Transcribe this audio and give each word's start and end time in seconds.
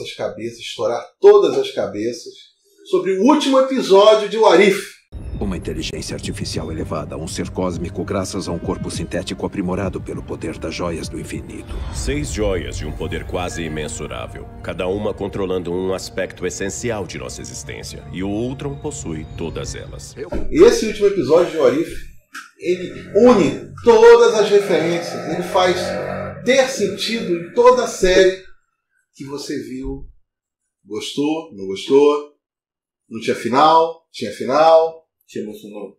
nossas 0.00 0.14
cabeças, 0.14 0.58
estourar 0.58 1.04
todas 1.20 1.58
as 1.58 1.70
cabeças 1.70 2.32
sobre 2.86 3.18
o 3.18 3.24
último 3.24 3.58
episódio 3.60 4.28
de 4.28 4.38
Warif. 4.38 4.98
Uma 5.38 5.56
inteligência 5.56 6.14
artificial 6.14 6.70
elevada 6.70 7.14
a 7.14 7.18
um 7.18 7.26
ser 7.26 7.48
cósmico 7.48 8.04
graças 8.04 8.46
a 8.46 8.52
um 8.52 8.58
corpo 8.58 8.90
sintético 8.90 9.46
aprimorado 9.46 10.00
pelo 10.00 10.22
poder 10.22 10.58
das 10.58 10.74
joias 10.74 11.08
do 11.08 11.18
infinito. 11.18 11.74
Seis 11.94 12.30
joias 12.30 12.76
de 12.76 12.86
um 12.86 12.92
poder 12.92 13.24
quase 13.24 13.62
imensurável, 13.62 14.46
cada 14.62 14.86
uma 14.86 15.14
controlando 15.14 15.72
um 15.72 15.94
aspecto 15.94 16.46
essencial 16.46 17.06
de 17.06 17.18
nossa 17.18 17.40
existência, 17.40 18.04
e 18.12 18.22
o 18.22 18.28
Ultron 18.28 18.76
possui 18.76 19.26
todas 19.36 19.74
elas. 19.74 20.14
Esse 20.50 20.86
último 20.86 21.06
episódio 21.06 21.52
de 21.52 21.58
Warif, 21.58 21.90
ele 22.58 23.10
une 23.16 23.72
todas 23.82 24.34
as 24.34 24.50
referências, 24.50 25.30
ele 25.30 25.42
faz 25.42 25.76
ter 26.44 26.68
sentido 26.68 27.34
em 27.34 27.54
toda 27.54 27.84
a 27.84 27.88
série 27.88 28.49
que 29.20 29.26
você 29.26 29.62
viu. 29.62 30.08
Gostou? 30.82 31.54
Não 31.54 31.66
gostou? 31.66 32.34
Não 33.06 33.20
tinha 33.20 33.36
final? 33.36 34.08
Tinha 34.10 34.32
final? 34.32 35.06
Te 35.26 35.40
emocionou. 35.40 35.98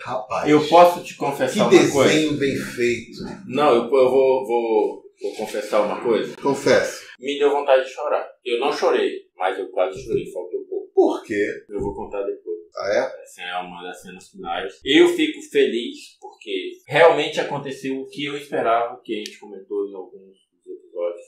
Rapaz. 0.00 0.50
Eu 0.50 0.66
posso 0.66 1.04
te 1.04 1.14
confessar 1.16 1.52
Que 1.52 1.60
uma 1.60 1.70
desenho 1.70 1.92
coisa? 1.92 2.32
bem 2.36 2.56
feito. 2.56 3.18
Não, 3.46 3.68
eu, 3.74 3.82
eu 3.84 3.88
vou, 4.10 4.46
vou, 4.46 5.02
vou 5.22 5.34
confessar 5.36 5.82
uma 5.82 6.02
coisa. 6.02 6.34
Confesso. 6.38 7.06
Me 7.20 7.38
deu 7.38 7.50
vontade 7.52 7.84
de 7.84 7.90
chorar. 7.92 8.26
Eu 8.44 8.58
não 8.58 8.72
chorei, 8.72 9.28
mas 9.36 9.56
eu 9.56 9.70
quase 9.70 10.02
chorei, 10.02 10.24
faltou 10.32 10.64
pouco. 10.68 10.90
Por 10.92 11.22
quê? 11.24 11.46
Eu 11.68 11.78
vou 11.80 11.94
contar 11.94 12.22
depois. 12.24 12.58
Ah, 12.76 12.88
é? 12.92 13.22
Essa 13.22 13.42
é 13.42 13.56
uma 13.58 13.82
das 13.84 14.00
cenas 14.02 14.28
finais. 14.30 14.80
Eu 14.84 15.08
fico 15.10 15.40
feliz 15.50 16.16
porque 16.20 16.72
realmente 16.88 17.38
aconteceu 17.38 18.00
o 18.00 18.08
que 18.08 18.24
eu 18.24 18.36
esperava, 18.36 19.00
que 19.04 19.14
a 19.14 19.18
gente 19.18 19.38
comentou 19.38 19.86
em 19.86 19.94
alguns. 19.94 20.49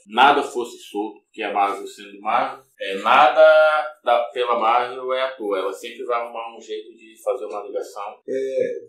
Nada 0.07 0.43
fosse 0.43 0.77
solto, 0.77 1.21
porque 1.23 1.41
a 1.41 1.53
Marvel 1.53 1.87
sendo 1.87 2.19
Marvel, 2.19 2.63
é, 2.79 2.95
nada 3.01 3.41
da, 4.03 4.23
pela 4.33 4.59
Marvel 4.59 5.13
é 5.13 5.21
à 5.23 5.31
toa. 5.31 5.59
Ela 5.59 5.73
sempre 5.73 6.03
vai 6.05 6.21
arrumar 6.21 6.55
um 6.55 6.61
jeito 6.61 6.95
de 6.95 7.15
fazer 7.23 7.45
uma 7.45 7.63
ligação. 7.63 8.03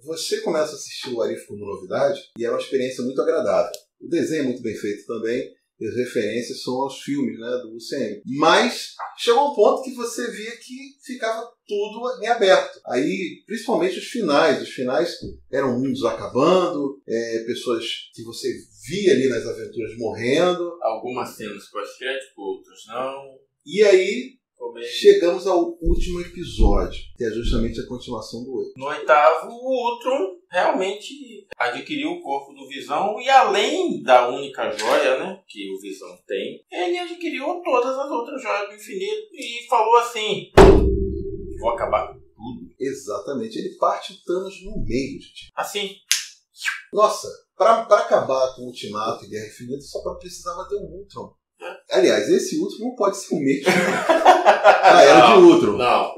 Você 0.05 0.41
começa 0.41 0.73
a 0.73 0.75
assistir 0.75 1.13
o 1.13 1.23
Arif 1.23 1.47
como 1.47 1.65
novidade 1.65 2.21
e 2.39 2.45
é 2.45 2.51
uma 2.51 2.59
experiência 2.59 3.05
muito 3.05 3.21
agradável. 3.21 3.73
O 4.01 4.09
desenho 4.09 4.43
é 4.43 4.47
muito 4.47 4.63
bem 4.63 4.75
feito 4.75 5.07
também. 5.07 5.51
E 5.81 5.87
as 5.87 5.97
referências 5.97 6.63
são 6.63 6.75
aos 6.75 7.01
filmes 7.01 7.39
né, 7.39 7.61
do 7.63 7.75
UCM. 7.75 8.23
Mas 8.39 8.95
chegou 9.19 9.51
um 9.51 9.55
ponto 9.55 9.83
que 9.83 9.95
você 9.95 10.31
via 10.31 10.57
que 10.57 10.97
ficava 11.05 11.51
tudo 11.67 12.23
em 12.23 12.27
aberto. 12.27 12.81
Aí, 12.87 13.43
principalmente 13.47 13.99
os 13.99 14.07
finais. 14.07 14.63
Os 14.63 14.71
finais 14.71 15.17
eram 15.53 15.79
mundos 15.79 16.05
acabando, 16.05 17.03
é, 17.07 17.45
pessoas 17.47 17.85
que 18.15 18.23
você 18.23 18.49
via 18.87 19.13
ali 19.13 19.29
nas 19.29 19.47
aventuras 19.47 19.97
morrendo. 19.99 20.79
Algumas 20.83 21.37
cenas 21.37 21.69
pós-crédito, 21.71 22.33
outras 22.37 22.81
não. 22.87 23.39
E 23.67 23.83
aí 23.83 24.39
Chegamos 24.83 25.47
ao 25.47 25.77
último 25.81 26.21
episódio, 26.21 27.01
que 27.17 27.25
é 27.25 27.31
justamente 27.31 27.81
a 27.81 27.87
continuação 27.87 28.45
do 28.45 28.55
8. 28.55 28.73
No 28.77 28.87
oitavo, 28.87 29.49
o 29.51 29.93
Ultron 29.93 30.37
realmente 30.51 31.47
adquiriu 31.57 32.11
o 32.11 32.23
corpo 32.23 32.53
do 32.53 32.69
Visão 32.69 33.21
e 33.21 33.29
além 33.29 34.03
da 34.03 34.29
única 34.29 34.71
joia, 34.71 35.19
né, 35.19 35.43
que 35.49 35.71
o 35.71 35.81
Visão 35.81 36.17
tem, 36.27 36.65
ele 36.71 36.99
adquiriu 36.99 37.61
todas 37.65 37.99
as 37.99 38.11
outras 38.11 38.41
joias 38.43 38.69
do 38.69 38.75
infinito 38.75 39.29
e 39.33 39.67
falou 39.69 39.97
assim: 39.97 40.51
vou 41.59 41.71
acabar 41.71 42.09
com 42.09 42.15
tudo. 42.15 42.75
Exatamente, 42.79 43.59
ele 43.59 43.77
parte 43.77 44.13
o 44.13 44.25
Thanos 44.25 44.63
no 44.65 44.85
meio, 44.85 45.21
gente. 45.21 45.51
Assim, 45.55 45.97
Nossa, 46.93 47.29
pra, 47.57 47.85
pra 47.85 47.99
acabar 47.99 48.55
com 48.55 48.63
o 48.63 48.67
Ultimato 48.67 49.25
e 49.25 49.29
Guerra 49.29 49.47
Infinita, 49.47 49.83
só 49.83 50.03
pra 50.03 50.15
precisava 50.15 50.69
ter 50.69 50.77
um 50.77 50.85
Ultron. 50.85 51.35
Aliás, 51.91 52.29
esse 52.29 52.59
Ultron 52.59 52.89
não 52.89 52.95
pode 52.95 53.17
ser 53.17 53.35
o 53.35 53.39
mesmo 53.41 53.65
da 54.09 55.03
Era 55.03 55.27
de 55.37 55.43
Ultron. 55.43 55.77
não, 55.77 56.13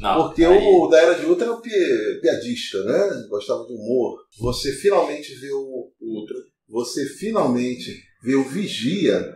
não. 0.00 0.22
Porque 0.28 0.44
Aí- 0.44 0.58
o 0.64 0.86
da 0.88 1.00
Era 1.00 1.14
de 1.14 1.26
Ultron 1.26 1.46
é 1.46 1.50
o 1.50 1.60
pi- 1.60 2.20
piadista, 2.22 2.82
né? 2.84 3.26
Gostava 3.28 3.64
de 3.66 3.72
humor. 3.72 4.18
Você 4.40 4.72
finalmente 4.72 5.34
vê 5.36 5.50
o. 5.52 5.90
o 6.00 6.20
Ultron. 6.20 6.38
Você 6.68 7.04
finalmente 7.06 7.94
vê 8.22 8.34
o 8.36 8.44
Vigia 8.44 9.34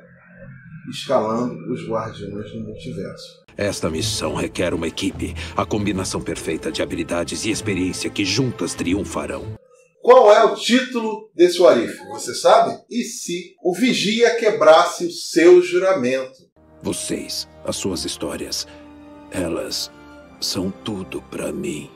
escalando 0.91 1.55
os 1.73 1.87
Guardiões 1.89 2.51
do 2.53 2.61
Multiverso. 2.61 3.43
Esta 3.57 3.89
missão 3.89 4.35
requer 4.35 4.75
uma 4.75 4.87
equipe, 4.89 5.35
a 5.57 5.65
combinação 5.65 6.21
perfeita 6.21 6.71
de 6.73 6.83
habilidades 6.83 7.45
e 7.45 7.51
experiência 7.51 8.11
que 8.11 8.25
juntas 8.25 8.75
triunfarão. 8.75 9.55
Qual 10.05 10.31
é 10.31 10.45
o 10.45 10.55
título 10.55 11.31
desse 11.35 11.59
Warif? 11.63 11.97
Você 12.09 12.35
sabe? 12.35 12.79
E 12.91 13.05
se 13.05 13.57
o 13.65 13.75
Vigia 13.75 14.37
quebrasse 14.37 15.07
o 15.07 15.11
seu 15.11 15.63
juramento? 15.63 16.37
Vocês, 16.83 17.49
as 17.65 17.77
suas 17.77 18.05
histórias, 18.05 18.67
elas 19.31 19.91
são 20.43 20.71
tudo 20.71 21.23
pra 21.31 21.51
mim. 21.51 21.91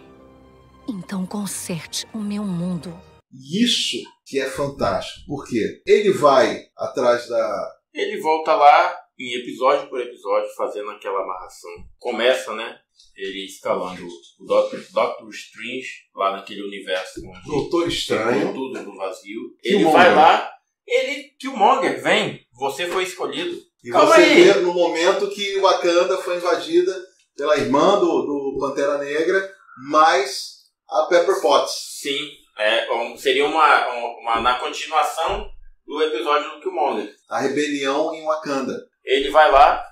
Então 0.88 1.26
conserte 1.26 2.06
o 2.14 2.18
meu 2.18 2.44
mundo. 2.44 2.98
Isso 3.30 3.98
que 4.24 4.40
é 4.40 4.48
fantástico. 4.48 5.26
Por 5.26 5.46
quê? 5.46 5.82
Ele 5.86 6.10
vai 6.10 6.62
atrás 6.78 7.28
da. 7.28 7.72
Ele 7.92 8.18
volta 8.22 8.54
lá 8.54 8.96
em 9.18 9.38
episódio 9.38 9.86
por 9.90 10.00
episódio, 10.00 10.48
fazendo 10.56 10.90
aquela 10.92 11.22
amarração. 11.22 11.72
Começa, 11.98 12.54
né? 12.54 12.74
Ele 13.16 13.44
escalando 13.44 14.06
o 14.38 14.44
Doctor, 14.46 14.80
Doctor 14.92 15.28
Strange 15.30 15.88
lá 16.14 16.32
naquele 16.32 16.62
universo 16.62 17.20
onde 17.26 17.44
Doutor 17.48 17.88
Estranho. 17.88 18.52
tudo 18.54 18.80
no 18.82 18.96
vazio. 18.96 19.40
Ele 19.64 19.84
vai 19.84 20.14
lá, 20.14 20.50
ele, 20.86 21.24
Killmonger, 21.38 22.02
vem, 22.02 22.40
você 22.52 22.86
foi 22.86 23.02
escolhido. 23.02 23.58
E 23.84 23.90
Calma 23.90 24.06
você 24.14 24.22
aí. 24.22 24.44
vê 24.44 24.54
no 24.60 24.72
momento 24.72 25.28
que 25.30 25.58
Wakanda 25.60 26.16
foi 26.18 26.36
invadida 26.36 26.94
pela 27.36 27.56
irmã 27.56 27.98
do, 28.00 28.22
do 28.22 28.56
Pantera 28.58 28.98
Negra, 28.98 29.52
mais 29.90 30.58
a 30.88 31.06
Pepper 31.06 31.40
Potts. 31.40 31.98
Sim, 32.00 32.18
é, 32.58 32.90
um- 32.92 33.16
seria 33.16 33.44
uma, 33.46 33.92
um- 33.94 34.18
uma, 34.20 34.40
na 34.40 34.58
continuação 34.58 35.48
do 35.86 36.02
episódio 36.02 36.50
do 36.52 36.60
Killmonger. 36.60 37.12
A 37.28 37.40
rebelião 37.40 38.14
em 38.14 38.24
Wakanda. 38.24 38.74
Ele 39.04 39.30
vai 39.30 39.50
lá, 39.50 39.84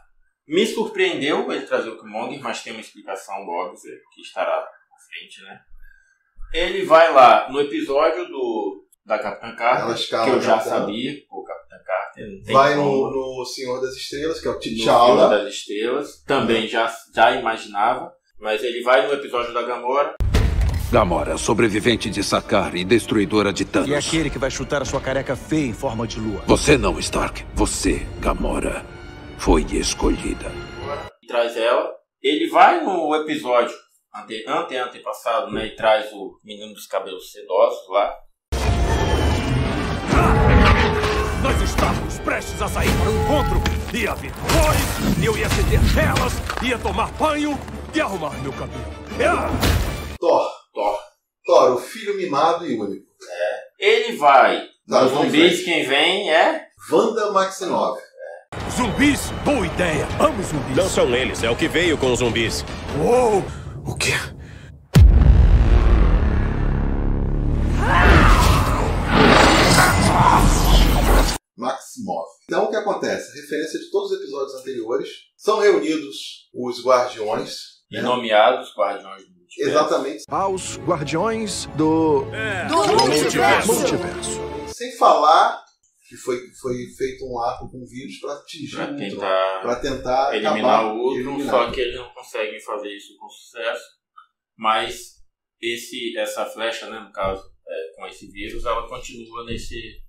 me 0.49 0.67
surpreendeu 0.67 1.51
ele 1.53 1.67
trazer 1.67 1.91
o 1.91 1.99
Killmonger, 1.99 2.41
mas 2.43 2.62
tem 2.62 2.73
uma 2.73 2.81
explicação 2.81 3.34
óbvia 3.47 3.93
que 4.15 4.23
estará 4.23 4.53
à 4.53 4.67
frente, 5.09 5.43
né? 5.43 5.61
Ele 6.53 6.84
vai 6.84 7.12
lá 7.12 7.51
no 7.51 7.61
episódio 7.61 8.27
do 8.29 8.83
da 9.05 9.19
Capitã 9.21 9.55
Carter, 9.55 9.95
escala 9.95 10.25
que 10.25 10.31
eu 10.31 10.41
já 10.43 10.55
Capitã. 10.55 10.71
sabia, 10.71 11.12
o 11.31 11.45
Capitã 11.45 11.77
Carter. 11.87 12.29
não 12.29 12.43
tem 12.43 12.53
Vai 12.55 12.75
no, 12.75 13.11
no 13.39 13.45
Senhor 13.45 13.81
das 13.81 13.95
Estrelas, 13.95 14.41
que 14.41 14.49
é 14.49 14.51
o 14.51 14.59
T'Challa. 14.59 15.29
das 15.29 15.55
Estrelas. 15.55 16.23
Também 16.27 16.67
já, 16.67 16.93
já 17.15 17.31
imaginava. 17.33 18.13
Mas 18.41 18.63
ele 18.65 18.83
vai 18.83 19.07
no 19.07 19.13
episódio 19.15 19.55
da 19.55 19.63
Gamora. 19.63 20.15
Gamora, 20.91 21.37
sobrevivente 21.39 22.11
de 22.11 22.23
Sakar 22.23 22.75
e 22.77 22.84
destruidora 22.84 23.53
de 23.53 23.65
Thanos. 23.65 23.89
E 23.89 23.95
aquele 23.95 24.28
que 24.31 24.39
vai 24.39 24.51
chutar 24.51 24.83
a 24.83 24.84
sua 24.84 25.01
careca 25.01 25.34
feia 25.37 25.67
em 25.67 25.73
forma 25.73 26.07
de 26.07 26.19
lua. 26.21 26.43
Você 26.47 26.77
não, 26.77 26.99
Stark. 26.99 27.45
Você, 27.55 28.07
Gamora, 28.21 28.84
foi 29.38 29.62
escolhida. 29.72 30.50
e 31.22 31.26
traz 31.26 31.56
ela. 31.56 31.92
Ele 32.22 32.48
vai 32.48 32.82
no 32.82 33.14
episódio 33.16 33.74
ante, 34.14 34.44
ante 34.48 34.76
antepassado, 34.76 35.52
né? 35.52 35.66
E 35.66 35.76
traz 35.76 36.10
o 36.12 36.38
menino 36.44 36.72
dos 36.74 36.86
cabelos 36.86 37.30
sedosos 37.30 37.88
lá. 37.91 38.14
Nós 41.42 41.62
estávamos 41.62 42.19
prestes 42.20 42.60
a 42.60 42.69
sair 42.69 42.91
para 42.98 43.10
o 43.10 43.14
encontro. 43.22 43.77
Ia 43.97 44.12
haver 44.12 44.33
flores, 44.33 45.24
eu 45.24 45.36
ia 45.39 45.47
acender 45.47 45.80
velas, 45.80 46.32
ia 46.62 46.78
tomar 46.78 47.10
banho 47.12 47.53
e 47.94 48.00
arrumar 48.00 48.30
meu 48.42 48.53
cabelo. 48.53 48.84
Ah! 49.24 49.48
Thor. 50.18 50.50
Thor. 50.74 50.98
Thor, 51.47 51.72
o 51.74 51.78
filho 51.78 52.16
mimado 52.16 52.66
e 52.66 52.78
único. 52.78 53.06
Ele 53.78 54.16
vai. 54.16 54.60
Tá, 54.89 55.04
Os 55.04 55.12
vamos 55.12 55.27
zumbis, 55.32 55.62
frente. 55.62 55.65
quem 55.65 55.86
vem 55.86 56.30
é. 56.30 56.66
Wanda 56.91 57.30
Maximoff. 57.32 58.00
Zumbis, 58.76 59.30
boa 59.44 59.66
ideia. 59.66 60.06
Amo 60.18 60.42
zumbis. 60.42 60.76
Não 60.76 60.88
são 60.88 61.14
eles, 61.14 61.42
é 61.42 61.50
o 61.50 61.56
que 61.56 61.68
veio 61.68 61.97
com 61.97 62.12
os 62.12 62.18
zumbis. 62.18 62.64
Uou! 63.03 63.44
O 63.84 63.94
quê? 63.94 64.12
Maximoff. 71.56 72.28
Então 72.44 72.64
o 72.64 72.70
que 72.70 72.76
acontece? 72.76 73.41
Referência 73.41 73.78
de 73.80 73.91
todos 73.91 74.10
os 74.10 74.18
episódios 74.20 74.54
anteriores. 74.60 75.08
São 75.36 75.60
reunidos 75.60 76.48
os 76.54 76.84
Guardiões. 76.84 77.76
E 77.91 77.97
né? 77.97 78.03
nomeados 78.03 78.72
Guardiões 78.76 79.22
do 79.22 79.30
Multiverso. 79.30 79.70
Exatamente. 79.70 80.24
Aos 80.28 80.78
guardiões 80.78 81.66
do 81.76 82.26
multiverso. 83.08 83.72
multiverso. 83.72 84.41
Sem 84.66 84.97
falar 84.97 85.64
que 86.08 86.16
foi, 86.16 86.38
foi 86.60 86.74
feito 86.97 87.24
um 87.26 87.38
arco 87.41 87.70
com 87.70 87.84
vírus 87.84 88.18
para 88.20 88.34
atingir 88.34 88.76
Pra 88.76 88.94
tentar 88.94 89.60
Pra 89.62 89.76
tentar 89.76 90.34
eliminar 90.34 90.54
acabar 90.80 90.94
o 90.94 90.98
outro, 90.98 91.20
eliminar. 91.20 91.50
só 91.50 91.70
que 91.72 91.80
eles 91.80 91.97
não 91.97 92.14
conseguem 92.14 92.60
fazer 92.60 92.97
isso 92.97 93.16
com 93.18 93.28
sucesso. 93.28 93.84
Mas 94.56 95.16
esse, 95.60 96.16
essa 96.16 96.44
flecha, 96.47 96.88
né, 96.88 97.00
no 97.00 97.12
caso, 97.12 97.42
é, 97.68 97.97
com 97.97 98.06
esse 98.06 98.26
vírus, 98.30 98.64
ela 98.64 98.88
continua 98.88 99.44
nesse, 99.44 100.00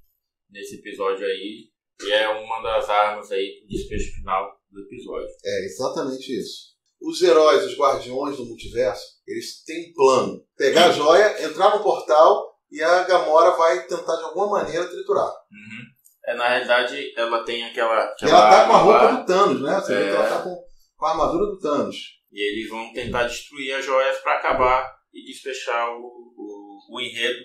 nesse 0.50 0.76
episódio 0.76 1.26
aí. 1.26 1.70
E 2.04 2.12
é 2.12 2.30
uma 2.30 2.62
das 2.62 2.88
armas 2.90 3.32
aí 3.32 3.62
do 3.62 3.68
desfecho 3.68 4.14
final 4.16 4.56
do 4.70 4.82
episódio. 4.82 5.28
É 5.44 5.66
exatamente 5.66 6.32
isso. 6.40 6.78
Os 7.02 7.22
heróis, 7.22 7.64
os 7.66 7.78
guardiões 7.78 8.38
do 8.38 8.46
multiverso, 8.46 9.04
eles 9.28 9.64
têm 9.64 9.90
um 9.90 9.94
plano. 9.94 10.46
Pegar 10.56 10.88
a 10.88 10.92
joia, 10.92 11.44
entrar 11.44 11.76
no 11.76 11.84
portal 11.84 12.57
e 12.72 12.82
a 12.84 13.04
Gamora 13.04 13.52
vai 13.52 13.86
tentar 13.88 14.16
de 14.16 14.24
alguma 14.24 14.60
maneira 14.60 14.86
triturar. 14.88 15.28
Uhum. 15.28 15.84
É, 16.28 16.34
na 16.36 16.50
realidade, 16.50 17.14
ela 17.16 17.44
tem 17.44 17.64
aquela. 17.64 18.04
aquela 18.04 18.32
ela 18.32 18.50
tá 18.50 18.66
com 18.66 18.74
a 18.74 18.76
lá, 18.76 18.82
roupa 18.82 19.16
do 19.16 19.26
Thanos, 19.26 19.62
né? 19.62 19.80
Você 19.80 19.96
vê 19.96 20.04
É. 20.04 20.10
que 20.10 20.16
ela 20.16 20.30
tá 20.30 20.42
com, 20.42 20.64
com 20.98 21.06
a 21.06 21.10
armadura 21.12 21.46
do 21.46 21.60
Thanos. 21.60 21.96
E 22.32 22.40
eles 22.42 22.70
vão 22.70 22.92
tentar 22.94 23.24
destruir 23.24 23.74
as 23.74 23.86
joias 23.86 24.18
para 24.18 24.38
acabar 24.38 24.94
e 25.14 25.24
desfechar 25.26 25.90
o, 25.96 26.02
o, 26.02 26.96
o 26.96 27.02
enredo 27.02 27.40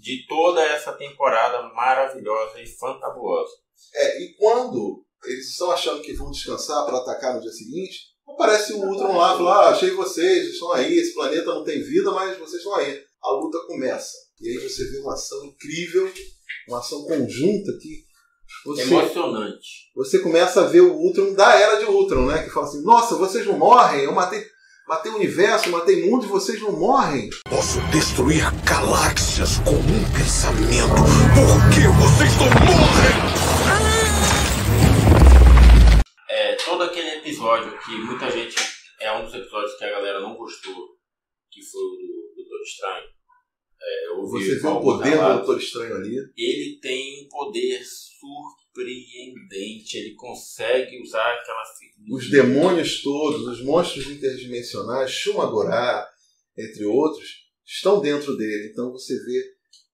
de 0.00 0.26
toda 0.26 0.62
essa 0.62 0.92
temporada 0.94 1.62
maravilhosa 1.74 2.60
e 2.60 2.66
fantabulosa. 2.66 3.52
É, 3.94 4.22
e 4.22 4.34
quando 4.36 5.04
eles 5.24 5.50
estão 5.50 5.70
achando 5.70 6.02
que 6.02 6.14
vão 6.14 6.30
descansar 6.30 6.84
para 6.86 6.98
atacar 6.98 7.34
no 7.34 7.40
dia 7.40 7.52
seguinte, 7.52 7.98
aparece 8.26 8.72
o 8.72 8.78
Ultron 8.78 9.16
lá 9.16 9.34
e 9.34 9.36
fala: 9.36 9.54
Ah, 9.54 9.68
achei 9.70 9.90
vocês, 9.90 10.38
vocês 10.44 10.52
estão 10.54 10.72
aí, 10.72 10.94
esse 10.94 11.14
planeta 11.14 11.54
não 11.54 11.62
tem 11.62 11.82
vida, 11.82 12.10
mas 12.10 12.38
vocês 12.38 12.62
estão 12.62 12.74
aí. 12.76 12.98
A 13.22 13.30
luta 13.32 13.58
começa. 13.66 14.10
E 14.42 14.48
aí 14.48 14.58
você 14.58 14.90
vê 14.90 14.98
uma 14.98 15.14
ação 15.14 15.44
incrível, 15.44 16.12
uma 16.68 16.80
ação 16.80 17.04
conjunta 17.04 17.78
que 17.80 18.04
você, 18.64 18.82
Emocionante. 18.82 19.68
você 19.94 20.18
começa 20.18 20.62
a 20.62 20.66
ver 20.66 20.80
o 20.80 20.96
Ultron 20.96 21.32
da 21.32 21.54
era 21.54 21.76
de 21.76 21.84
Ultron, 21.84 22.26
né? 22.26 22.42
Que 22.42 22.50
fala 22.50 22.66
assim: 22.66 22.82
Nossa, 22.82 23.14
vocês 23.14 23.46
não 23.46 23.56
morrem, 23.56 24.02
eu 24.02 24.12
matei. 24.12 24.44
Matei 24.88 25.12
o 25.12 25.14
universo, 25.14 25.70
matei 25.70 26.04
mundo 26.04 26.26
e 26.26 26.28
vocês 26.28 26.60
não 26.60 26.72
morrem. 26.72 27.30
Posso 27.48 27.80
destruir 27.92 28.42
galáxias 28.64 29.58
com 29.58 29.76
um 29.76 30.12
pensamento. 30.12 30.90
Por 31.38 31.70
que 31.70 31.86
vocês 32.02 32.32
não 32.36 32.50
morrem? 32.66 33.16
É, 36.28 36.56
todo 36.56 36.82
aquele 36.82 37.10
episódio 37.18 37.78
que 37.78 37.92
muita 37.92 38.28
gente. 38.28 38.56
É 39.00 39.12
um 39.18 39.24
dos 39.24 39.34
episódios 39.34 39.76
que 39.78 39.84
a 39.84 39.90
galera 39.90 40.20
não 40.20 40.34
gostou, 40.36 40.96
que 41.50 41.62
foi 41.62 41.80
o 41.80 41.90
do, 41.90 41.96
do 41.96 42.48
Doutor 42.48 42.62
Estranho. 42.62 43.11
É, 43.84 44.14
Você 44.20 44.60
vê 44.60 44.66
o 44.66 44.80
poder 44.80 45.16
do. 45.16 45.36
Doutor 45.38 45.58
Estranho 45.58 45.96
ali. 45.96 46.16
ele 46.36 46.78
tem 46.80 47.24
um 47.24 47.28
poder 47.28 47.82
surpreendente. 47.84 49.98
Ele 49.98 50.14
consegue 50.14 51.00
usar 51.02 51.32
aquela 51.34 51.62
os 52.10 52.30
demônios 52.30 53.02
todos, 53.02 53.46
os 53.46 53.64
monstros 53.64 54.06
interdimensionais, 54.08 55.10
Shumagorá, 55.10 56.06
entre 56.56 56.84
outros, 56.84 57.28
estão 57.64 58.00
dentro 58.00 58.36
dele. 58.36 58.70
Então 58.72 58.92
você 58.92 59.14
vê 59.14 59.44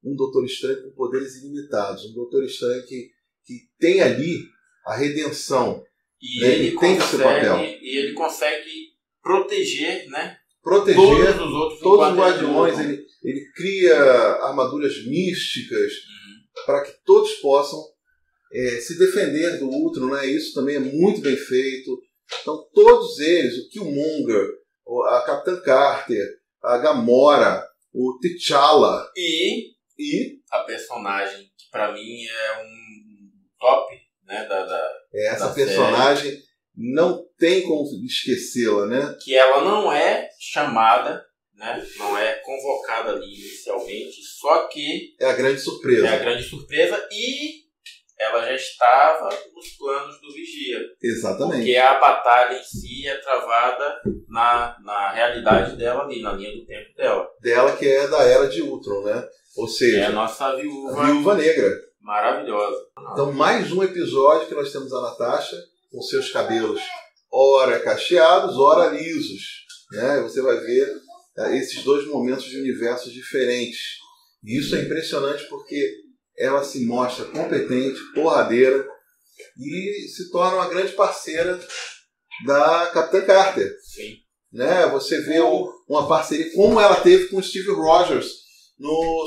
um 0.05 0.15
Doutor 0.15 0.45
Estranho 0.45 0.83
com 0.85 0.91
poderes 0.95 1.37
ilimitados, 1.37 2.05
um 2.07 2.15
Doutor 2.15 2.45
Estranho 2.45 2.85
que, 2.87 3.11
que 3.45 3.55
tem 3.79 4.01
ali 4.01 4.45
a 4.87 4.97
redenção, 4.97 5.83
E 6.21 6.45
Ele 6.45 6.69
ele, 6.69 6.79
tem 6.79 6.97
esse 6.97 7.19
papel. 7.19 7.57
consegue, 7.57 7.85
e 7.85 7.97
ele 7.99 8.13
consegue 8.15 8.71
proteger 9.23 10.09
né, 10.09 10.39
proteger 10.63 10.97
todos 10.97 11.47
os 11.47 11.53
outros 11.55 11.81
todos 11.81 12.09
os 12.09 12.17
guardiões, 12.17 12.79
ele, 12.79 13.05
ele 13.31 13.51
cria 13.55 13.97
armaduras 13.97 15.05
místicas 15.07 15.93
Uhum. 15.93 16.65
para 16.67 16.83
que 16.83 16.93
todos 17.05 17.33
possam 17.35 17.79
é, 18.53 18.81
se 18.81 18.99
defender 18.99 19.59
do 19.59 19.69
Ultron, 19.69 20.15
né? 20.15 20.27
isso 20.27 20.55
também 20.55 20.77
é 20.77 20.81
muito 20.81 21.21
bem 21.21 21.37
feito. 21.37 22.01
Então 22.41 22.67
todos 22.73 23.19
eles, 23.19 23.59
o 23.59 23.69
Killmonger, 23.69 24.49
o- 24.87 25.03
a 25.05 25.23
Capitã 25.23 25.61
Carter, 25.61 26.27
a 26.63 26.79
Gamora, 26.79 27.63
o 27.93 28.19
T'Challa 28.21 29.07
E 29.17 29.73
e 29.99 30.39
a 30.51 30.61
personagem 30.61 31.43
que 31.43 31.71
pra 31.71 31.93
mim 31.93 32.25
é 32.25 32.63
um 32.63 33.31
top 33.59 33.95
né, 34.27 34.47
da, 34.49 34.65
da- 34.65 34.93
essa 35.15 35.49
Da 35.49 35.55
personagem 35.55 36.39
não 36.75 37.23
tem 37.39 37.63
como 37.63 37.85
esquecê-la, 38.07 38.87
né? 38.87 39.17
que 39.23 39.35
ela 39.35 39.63
não 39.65 39.93
é 39.93 40.29
chamada, 40.41 41.23
né, 41.59 41.85
não 41.99 42.17
é 42.17 42.35
convocada 42.37 43.13
ali 43.13 43.27
inicialmente, 43.27 44.23
só 44.23 44.69
que 44.69 45.15
É 45.21 45.27
a 45.27 45.33
grande 45.35 45.61
surpresa. 45.61 46.07
é 46.07 46.15
a 46.15 46.19
grande 46.19 46.43
surpresa 46.45 47.09
e 47.13 47.67
ela 48.19 48.45
já 48.47 48.55
estava 48.55 49.29
nos 49.55 49.69
planos 49.77 50.21
do 50.21 50.33
Vigia. 50.33 50.79
Exatamente. 51.03 51.57
Porque 51.59 51.77
a 51.77 52.01
batalha 52.01 52.59
em 52.59 52.63
si 52.65 53.07
é 53.07 53.17
travada 53.19 54.01
na, 54.29 54.77
na 54.85 55.13
realidade 55.13 55.77
dela 55.77 56.03
ali, 56.05 56.21
na 56.21 56.33
linha 56.33 56.51
do 56.53 56.65
tempo 56.67 56.95
dela. 56.97 57.29
Dela 57.41 57.77
que 57.77 57.87
é 57.87 58.09
da 58.09 58.23
era 58.25 58.49
de 58.49 58.61
Ultron, 58.63 59.03
né? 59.05 59.25
Ou 59.57 59.67
Que 59.67 59.73
é 59.73 59.77
seja, 59.77 60.07
a 60.09 60.11
nossa 60.13 60.47
a 60.47 60.57
viúva 60.57 61.05
Viúva 61.07 61.35
Negra. 61.37 61.71
maravilhosa. 62.01 62.77
Então, 63.13 63.33
mais 63.33 63.71
um 63.73 63.83
episódio 63.85 64.49
que 64.49 64.55
nós 64.55 64.73
temos 64.73 64.93
a 64.93 65.01
Natasha 65.01 65.57
com 65.93 66.01
seus 66.03 66.31
cabelos 66.33 66.81
ora 67.33 67.79
cacheados, 67.81 68.57
ora 68.59 68.91
lisos. 68.91 69.65
Né? 69.93 70.21
Você 70.23 70.43
vai 70.43 70.57
ver 70.57 70.87
esses 71.47 71.83
dois 71.83 72.07
momentos 72.07 72.45
de 72.45 72.59
universos 72.59 73.13
diferentes. 73.13 73.99
E 74.45 74.59
isso 74.59 74.77
é 74.77 74.83
impressionante 74.83 75.45
porque 75.49 75.95
ela 76.37 76.63
se 76.63 76.85
mostra 76.87 77.25
competente, 77.27 77.99
porradeira 78.15 78.87
e 79.59 80.09
se 80.09 80.31
torna 80.31 80.57
uma 80.57 80.69
grande 80.69 80.93
parceira 80.93 81.59
da 82.47 82.91
Capitã 82.93 83.25
Carter. 83.25 83.77
Sim. 83.83 84.17
Né? 84.53 84.87
Você 84.89 85.21
vê 85.23 85.41
uma 85.89 86.09
parceria 86.09 86.53
como 86.53 86.81
ela 86.81 87.01
teve 87.01 87.29
com 87.29 87.39
o 87.39 87.43
Steve 87.43 87.73
Rogers 87.73 88.29
no, 88.79 89.25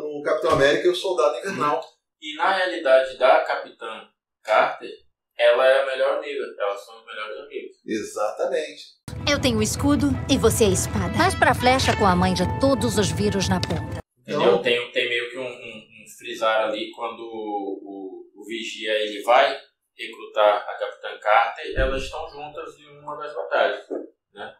no 0.00 0.22
Capitão 0.22 0.50
América 0.50 0.88
e 0.88 0.90
o 0.90 0.96
Soldado 0.96 1.38
Invernal. 1.38 1.80
E 2.20 2.36
na 2.36 2.56
realidade 2.56 3.18
da 3.18 3.44
Capitã 3.44 4.08
Carter, 4.42 4.90
ela 5.38 5.66
é 5.66 5.82
a 5.82 5.86
melhor 5.86 6.18
amiga. 6.18 6.44
Elas 6.58 6.84
são 6.84 6.98
os 6.98 7.06
melhores 7.06 7.38
amigos. 7.38 7.76
Exatamente. 7.86 8.82
Eu 9.30 9.40
tenho 9.40 9.58
o 9.58 9.62
escudo 9.62 10.08
e 10.30 10.36
você 10.38 10.64
a 10.64 10.68
espada. 10.68 11.12
Mas 11.16 11.34
pra 11.34 11.54
flecha 11.54 11.96
com 11.96 12.06
a 12.06 12.14
mãe 12.16 12.34
de 12.34 12.44
todos 12.60 12.98
os 12.98 13.10
vírus 13.10 13.48
na 13.48 13.60
ponta. 13.60 13.98
Então- 14.26 14.40
Entendeu? 14.40 14.58
Tem, 14.62 14.92
tem 14.92 15.08
meio 15.08 15.30
que 15.30 15.38
um, 15.38 15.42
um, 15.42 15.46
um 15.46 16.04
frisar 16.18 16.64
ali 16.68 16.90
quando 16.92 17.20
o, 17.20 17.80
o, 17.82 18.40
o 18.42 18.44
Vigia 18.46 18.92
ele 18.92 19.22
vai 19.22 19.58
recrutar 19.96 20.56
a 20.68 20.74
Capitã 20.78 21.18
Carter, 21.20 21.74
elas 21.76 22.02
estão 22.02 22.28
juntas 22.30 22.78
em 22.78 22.88
uma 23.00 23.16
das 23.16 23.34
batalhas. 23.34 23.84
Né? 24.32 24.54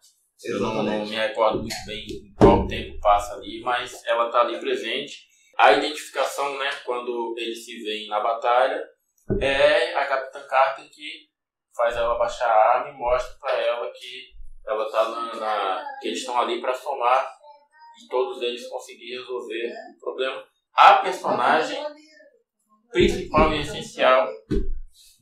Eu 0.45 0.61
não, 0.61 0.83
não 0.83 1.07
me 1.07 1.15
recordo 1.17 1.59
muito 1.61 1.75
bem 1.87 2.05
qual 2.37 2.67
tempo 2.67 2.99
passa 3.01 3.35
ali, 3.35 3.61
mas 3.63 4.05
ela 4.07 4.27
está 4.27 4.41
ali 4.43 4.59
presente. 4.59 5.31
A 5.59 5.73
identificação, 5.73 6.59
né, 6.59 6.71
quando 6.85 7.35
eles 7.39 7.65
se 7.65 7.81
veem 7.83 8.09
na 8.09 8.21
batalha, 8.21 8.83
é 9.41 9.95
a 9.95 10.07
Capitã 10.07 10.47
Carter 10.47 10.89
que 10.91 11.29
faz 11.77 11.97
ela 11.97 12.19
baixar 12.19 12.49
a 12.51 12.79
arma 12.79 12.91
e 12.91 12.99
mostra 12.99 13.35
para 13.41 13.53
ela 13.61 13.91
que 13.91 14.33
ela 14.67 14.91
tá 14.91 15.09
na, 15.09 15.35
na- 15.37 15.85
que 16.01 16.09
eles 16.09 16.21
estão 16.21 16.41
ali 16.41 16.61
para 16.61 16.75
somar 16.75 17.33
e 18.03 18.09
todos 18.09 18.41
eles 18.43 18.69
conseguir 18.69 19.19
resolver 19.19 19.73
o 19.97 20.01
problema. 20.01 20.45
A 20.75 20.95
personagem 20.97 21.79
principal 22.91 23.53
e 23.53 23.61
essencial 23.63 24.29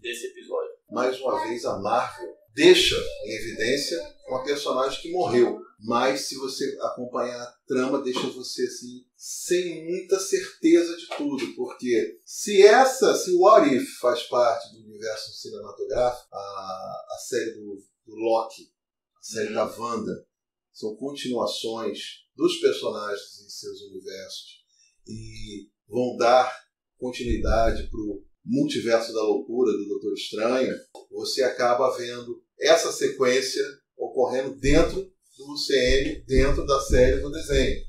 desse 0.01 0.27
episódio. 0.29 0.71
mais 0.91 1.21
uma 1.21 1.41
vez 1.43 1.65
a 1.65 1.79
Marvel 1.79 2.35
deixa 2.55 2.97
em 3.25 3.33
evidência 3.33 3.99
uma 4.29 4.45
personagem 4.45 5.01
que 5.01 5.13
morreu. 5.13 5.61
Mas 5.83 6.29
se 6.29 6.37
você 6.37 6.79
acompanhar 6.83 7.41
a 7.41 7.55
trama, 7.67 8.03
deixa 8.03 8.27
você 8.29 8.63
assim 8.65 9.07
sem 9.17 9.87
muita 9.87 10.19
certeza 10.19 10.97
de 10.97 11.07
tudo. 11.17 11.55
Porque 11.55 12.21
se 12.25 12.63
essa, 12.63 13.15
se 13.15 13.31
o 13.33 13.41
What 13.41 13.75
If 13.75 13.99
faz 13.99 14.23
parte 14.25 14.73
do 14.73 14.85
universo 14.85 15.33
cinematográfico, 15.33 16.29
a, 16.33 16.37
a 16.37 17.19
série 17.29 17.53
do, 17.53 17.83
do 18.07 18.15
Loki, 18.15 18.71
a 19.19 19.23
série 19.23 19.55
da 19.55 19.65
Wanda, 19.65 20.27
são 20.73 20.95
continuações 20.97 22.27
dos 22.37 22.61
personagens 22.61 23.41
em 23.45 23.49
seus 23.49 23.81
universos 23.83 24.65
e 25.07 25.69
vão 25.89 26.17
dar 26.17 26.55
continuidade 26.99 27.89
para 27.89 28.01
o 28.01 28.25
multiverso 28.45 29.13
da 29.13 29.23
loucura 29.23 29.73
do 29.73 29.87
Doutor 29.87 30.15
Estranho, 30.15 30.75
você 31.11 31.43
acaba 31.43 31.97
vendo 31.97 32.43
essa 32.59 32.93
sequência 32.93 33.63
ocorrendo 33.97 34.57
dentro 34.57 35.01
do 35.37 35.53
UCM, 35.53 36.25
dentro 36.27 36.67
da 36.67 36.81
série 36.81 37.21
do 37.21 37.31
desenho. 37.31 37.83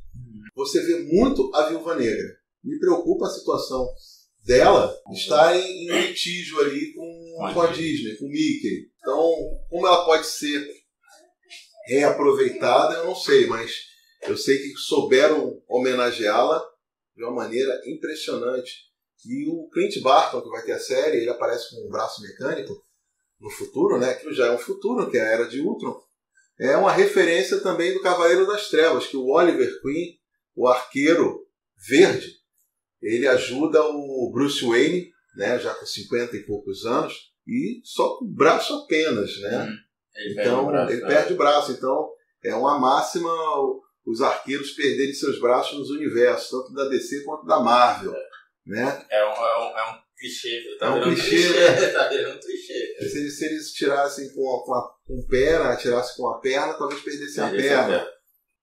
Você 0.56 0.82
vê 0.82 1.00
muito 1.00 1.50
a 1.56 1.70
Viúva 1.70 1.96
Negra. 1.96 2.38
Me 2.64 2.78
preocupa 2.80 3.26
a 3.26 3.30
situação 3.30 3.88
dela 4.46 4.96
estar 5.14 5.58
em, 5.58 5.88
em 5.88 6.08
litígio 6.08 6.60
ali 6.60 6.94
com, 6.94 7.52
com 7.54 7.62
a 7.62 7.68
Disney, 7.68 8.18
com 8.18 8.26
o 8.26 8.30
Mickey. 8.30 8.92
Então, 9.00 9.34
como 9.70 9.88
ela 9.88 10.06
pode 10.06 10.28
ser 10.28 10.68
reaproveitada, 11.88 12.96
eu 12.96 13.06
não 13.06 13.16
sei, 13.16 13.48
mas 13.48 13.72
eu 14.24 14.38
sei 14.38 14.58
que 14.58 14.76
souberam 14.76 15.62
homenageá-la 15.68 16.64
de 17.16 17.24
uma 17.24 17.34
maneira 17.34 17.82
impressionante. 17.86 18.91
E 19.26 19.50
o 19.50 19.70
Clint 19.70 20.02
Barton, 20.02 20.42
que 20.42 20.50
vai 20.50 20.64
ter 20.64 20.74
a 20.74 20.80
série, 20.80 21.18
ele 21.18 21.30
aparece 21.30 21.70
com 21.70 21.86
um 21.86 21.90
braço 21.90 22.22
mecânico 22.22 22.74
no 23.40 23.50
futuro, 23.50 24.00
né? 24.00 24.12
Aquilo 24.12 24.34
já 24.34 24.48
é 24.48 24.52
um 24.52 24.58
futuro, 24.58 25.10
que 25.10 25.18
é 25.18 25.22
a 25.22 25.32
era 25.32 25.48
de 25.48 25.62
Ultron. 25.62 26.00
É 26.60 26.76
uma 26.78 26.92
referência 26.92 27.60
também 27.60 27.94
do 27.94 28.02
Cavaleiro 28.02 28.46
das 28.46 28.70
Trevas, 28.70 29.08
que 29.08 29.18
o 29.18 29.28
Oliver 29.28 29.82
Queen, 29.82 30.20
o 30.56 30.68
arqueiro 30.68 31.48
verde, 31.90 32.36
ele 33.02 33.28
ajuda 33.28 33.84
o 33.84 34.32
Bruce 34.32 34.64
Wayne 34.64 35.12
né, 35.36 35.58
já 35.60 35.74
com 35.74 35.86
50 35.86 36.36
e 36.36 36.46
poucos 36.46 36.86
anos, 36.86 37.32
e 37.48 37.82
só 37.84 38.18
com 38.18 38.26
o 38.26 38.34
braço 38.34 38.74
apenas, 38.74 39.40
né? 39.40 39.64
Hum, 39.64 39.76
Ele 40.16 40.36
perde 40.36 40.50
então, 40.50 40.64
o 40.64 40.68
braço, 40.68 40.94
ele 40.94 41.02
né? 41.02 41.08
perde 41.08 41.34
o 41.34 41.38
braço. 41.38 41.72
Então, 41.72 42.10
é 42.44 42.56
uma 42.56 42.80
máxima 42.80 43.30
os 44.06 44.22
arqueiros 44.22 44.72
perderem 44.72 45.14
seus 45.14 45.40
braços 45.40 45.78
nos 45.78 45.90
universos, 45.90 46.50
tanto 46.50 46.74
da 46.74 46.90
DC 46.90 47.24
quanto 47.24 47.46
da 47.46 47.60
Marvel. 47.60 48.14
Né? 48.66 49.06
É 49.10 49.26
um, 49.26 49.32
é 49.32 49.58
um, 49.60 49.78
é 49.80 49.92
um 49.92 49.98
clichê. 50.18 50.78
Tá 50.78 50.86
É 50.86 50.90
um 50.90 50.94
virando 50.96 51.16
clichê, 51.16 51.50
né? 51.50 51.88
tá 51.94 52.08
virando 52.10 52.40
clichê. 52.40 52.96
Se, 53.10 53.18
eles- 53.18 53.38
se 53.38 53.46
eles 53.46 53.72
tirassem 53.74 54.34
com, 54.34 54.56
a, 54.56 54.64
com, 54.66 54.74
a, 54.76 54.90
com 55.08 55.28
né, 55.30 55.56
atirassem 55.74 56.16
com 56.16 56.28
a 56.30 56.40
perna, 56.40 56.74
talvez 56.76 57.02
perdessem 57.02 57.44
a 57.44 57.50
perna. 57.50 58.08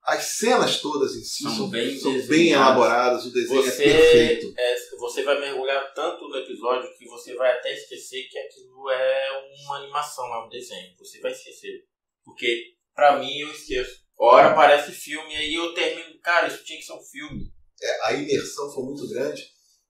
As 0.01 0.23
cenas 0.37 0.79
todas 0.81 1.11
em 1.15 1.21
si 1.23 1.43
São 1.43 1.55
são, 1.55 1.69
bem 1.69 1.99
são 1.99 2.27
bem 2.27 2.51
elaboradas, 2.51 3.25
o 3.25 3.33
desenho 3.33 3.61
Você, 3.61 3.83
é 3.83 3.97
perfeito. 3.97 4.53
é, 4.57 4.75
você 4.97 5.23
vai 5.23 5.39
mergulhar 5.39 5.93
tanto 5.93 6.27
no 6.27 6.37
episódio 6.37 6.89
que 6.97 7.05
você 7.05 7.35
vai 7.35 7.51
até 7.51 7.73
esquecer 7.73 8.23
que 8.29 8.39
aquilo 8.39 8.89
é 8.89 9.29
uma 9.65 9.77
animação, 9.79 10.25
é 10.33 10.45
um 10.45 10.49
desenho. 10.49 10.95
Você 10.97 11.19
vai 11.19 11.31
esquecer. 11.33 11.83
Porque, 12.23 12.63
pra 12.95 13.19
mim, 13.19 13.37
eu 13.39 13.51
esqueço. 13.51 13.99
Ora 14.17 14.55
parece 14.55 14.91
filme, 14.93 15.35
aí 15.35 15.53
eu 15.53 15.73
termino. 15.73 16.17
Cara, 16.23 16.47
isso 16.47 16.63
tinha 16.63 16.79
que 16.79 16.85
ser 16.85 16.93
um 16.93 17.03
filme. 17.03 17.51
É, 17.81 18.05
a 18.07 18.13
imersão 18.13 18.71
foi 18.73 18.83
muito 18.85 19.07
grande. 19.09 19.43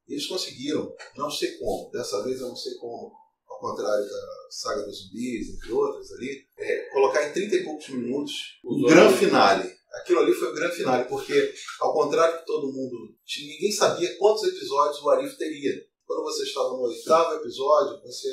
Eles 0.10 0.25
conseguiram, 0.25 0.92
não 1.16 1.30
sei 1.30 1.58
como, 1.60 1.89
dessa 1.92 2.24
vez 2.24 2.42
eu 2.42 2.48
não 2.48 2.56
sei 2.56 2.74
como, 2.75 3.12
ao 3.48 3.60
contrário 3.60 4.04
da 4.04 4.22
saga 4.50 4.82
dos 4.84 5.04
zumbis, 5.04 5.50
entre 5.56 5.72
outras 5.72 6.12
ali, 6.13 6.46
é, 6.58 6.89
colocar 6.92 7.30
em 7.30 7.34
30 7.34 7.56
e 7.56 7.63
poucos 7.63 7.89
minutos 7.89 8.34
o 8.63 8.75
Os 8.86 8.92
grande 8.92 9.18
finale. 9.18 9.80
Aquilo 10.01 10.20
ali 10.20 10.34
foi 10.34 10.50
o 10.51 10.54
grande 10.54 10.75
finale, 10.75 11.06
porque, 11.06 11.54
ao 11.80 11.94
contrário 11.94 12.39
que 12.39 12.46
todo 12.46 12.72
mundo. 12.72 12.96
Ninguém 13.39 13.72
sabia 13.72 14.18
quantos 14.18 14.44
episódios 14.44 15.01
o 15.01 15.10
Arif 15.10 15.36
teria. 15.38 15.74
Quando 16.06 16.24
você 16.24 16.44
estava 16.44 16.70
no 16.70 16.82
oitavo 16.82 17.36
episódio, 17.36 18.01
você 18.01 18.28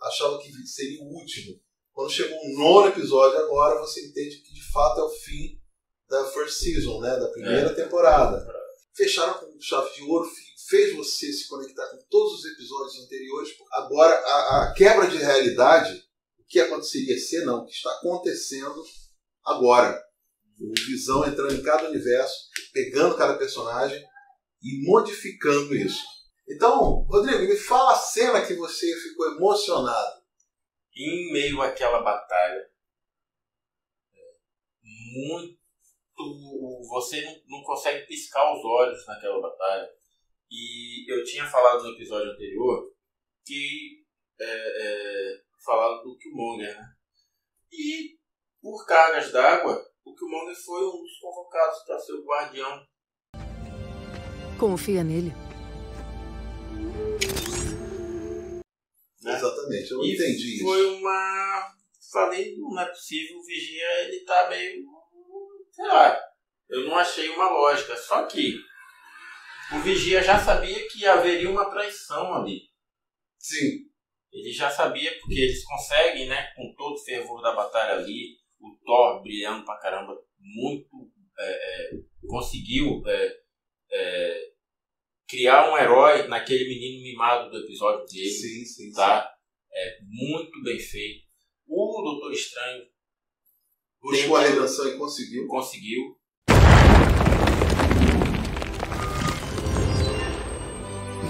achava 0.00 0.38
que 0.38 0.50
seria 0.66 1.00
o 1.02 1.08
último. 1.12 1.60
Quando 1.92 2.10
chegou 2.10 2.36
o 2.38 2.58
nono 2.58 2.88
episódio 2.88 3.38
agora, 3.38 3.80
você 3.80 4.06
entende 4.06 4.42
que 4.42 4.54
de 4.54 4.72
fato 4.72 5.00
é 5.00 5.04
o 5.04 5.08
fim 5.10 5.60
da 6.08 6.24
first 6.26 6.58
season, 6.60 7.00
né? 7.00 7.16
Da 7.16 7.28
primeira 7.28 7.70
É. 7.70 7.74
temporada. 7.74 8.44
Fecharam 8.94 9.34
com 9.34 9.60
chave 9.60 9.94
de 9.94 10.02
ouro, 10.02 10.28
fe- 10.28 10.42
fez 10.68 10.94
você 10.96 11.32
se 11.32 11.48
conectar 11.48 11.86
com 11.90 11.98
todos 12.10 12.40
os 12.40 12.44
episódios 12.52 13.04
anteriores. 13.04 13.50
Agora, 13.72 14.14
a, 14.14 14.62
a 14.64 14.74
quebra 14.74 15.06
de 15.08 15.16
realidade, 15.16 15.94
o 16.38 16.44
que 16.46 16.60
aconteceria 16.60 17.18
ser, 17.18 17.44
não, 17.44 17.60
o 17.62 17.66
que 17.66 17.72
está 17.72 17.90
acontecendo 17.92 18.82
agora. 19.44 19.98
O 20.60 20.72
Visão 20.86 21.26
entrando 21.26 21.54
em 21.54 21.62
cada 21.62 21.88
universo, 21.88 22.34
pegando 22.72 23.16
cada 23.16 23.36
personagem 23.38 24.02
e 24.62 24.86
modificando 24.86 25.74
isso. 25.74 26.02
Então, 26.48 27.02
Rodrigo, 27.08 27.40
me 27.48 27.56
fala 27.56 27.92
a 27.92 27.96
cena 27.96 28.46
que 28.46 28.54
você 28.54 28.86
ficou 29.00 29.26
emocionado. 29.34 30.22
Em 30.94 31.32
meio 31.32 31.62
àquela 31.62 32.02
batalha, 32.02 32.60
é, 34.14 35.54
muito. 36.26 36.88
Você 36.88 37.22
não, 37.22 37.58
não 37.58 37.62
consegue 37.62 38.06
piscar 38.06 38.52
os 38.54 38.64
olhos 38.64 39.06
naquela 39.06 39.40
batalha. 39.40 39.88
E 40.50 41.10
eu 41.10 41.24
tinha 41.24 41.44
falado 41.46 41.82
no 41.82 41.94
episódio 41.94 42.30
anterior 42.30 42.92
que. 43.44 44.02
É, 44.40 44.44
é, 44.44 45.42
falado 45.64 46.02
do 46.02 46.16
Killmonger, 46.18 46.76
né? 46.76 46.84
E, 47.70 48.18
por 48.60 48.84
cargas 48.84 49.30
d'água, 49.30 49.80
o 50.04 50.14
Killmonger 50.14 50.56
foi 50.64 50.84
um 50.84 51.02
dos 51.02 51.18
convocados 51.20 51.78
para 51.86 51.98
ser 51.98 52.12
o 52.14 52.24
guardião. 52.24 52.86
Confia 54.58 55.04
nele. 55.04 55.32
Né? 59.22 59.36
Exatamente, 59.36 59.90
eu 59.90 59.98
não 59.98 60.04
E 60.04 60.14
entendi 60.14 60.54
isso. 60.56 60.64
Foi 60.64 60.86
uma. 60.96 61.74
Falei, 62.12 62.56
não 62.58 62.78
é 62.78 62.86
possível, 62.86 63.38
o 63.38 63.44
Vigia 63.44 64.04
ele 64.04 64.24
tá 64.24 64.48
meio. 64.50 64.84
Sei 65.82 65.88
lá. 65.90 66.16
Eu 66.68 66.84
não 66.84 66.96
achei 66.96 67.28
uma 67.30 67.50
lógica. 67.50 67.96
Só 67.96 68.24
que 68.26 68.56
o 69.74 69.80
Vigia 69.80 70.22
já 70.22 70.38
sabia 70.38 70.88
que 70.88 71.04
haveria 71.04 71.50
uma 71.50 71.68
traição 71.68 72.34
ali. 72.34 72.60
Sim, 73.36 73.90
Ele 74.32 74.52
já 74.52 74.70
sabia, 74.70 75.10
porque 75.18 75.40
eles 75.40 75.64
conseguem, 75.64 76.28
né, 76.28 76.52
com 76.54 76.72
todo 76.76 76.94
o 76.94 77.04
fervor 77.04 77.42
da 77.42 77.52
batalha 77.52 77.94
ali, 77.94 78.36
o 78.60 78.78
Thor 78.84 79.20
brilhando 79.22 79.64
pra 79.64 79.78
caramba, 79.78 80.16
muito. 80.38 81.10
é, 81.36 81.50
é, 81.50 81.90
conseguiu 82.28 83.02
é, 83.04 83.36
é, 83.90 84.50
criar 85.26 85.72
um 85.72 85.76
herói 85.76 86.28
naquele 86.28 86.68
menino 86.68 87.02
mimado 87.02 87.50
do 87.50 87.58
episódio 87.64 88.06
dele 88.06 88.30
sim, 88.30 88.64
sim. 88.64 88.84
sim. 88.84 88.92
tá? 88.92 89.34
É 89.72 89.98
muito 90.04 90.62
bem 90.62 90.78
feito. 90.78 91.26
O 91.66 92.02
Doutor 92.02 92.32
Estranho 92.32 92.84
Buscou 94.02 94.36
a 94.36 94.40
redenção 94.42 94.88
e 94.88 94.98
conseguiu. 94.98 95.46
conseguiu. 95.46 96.16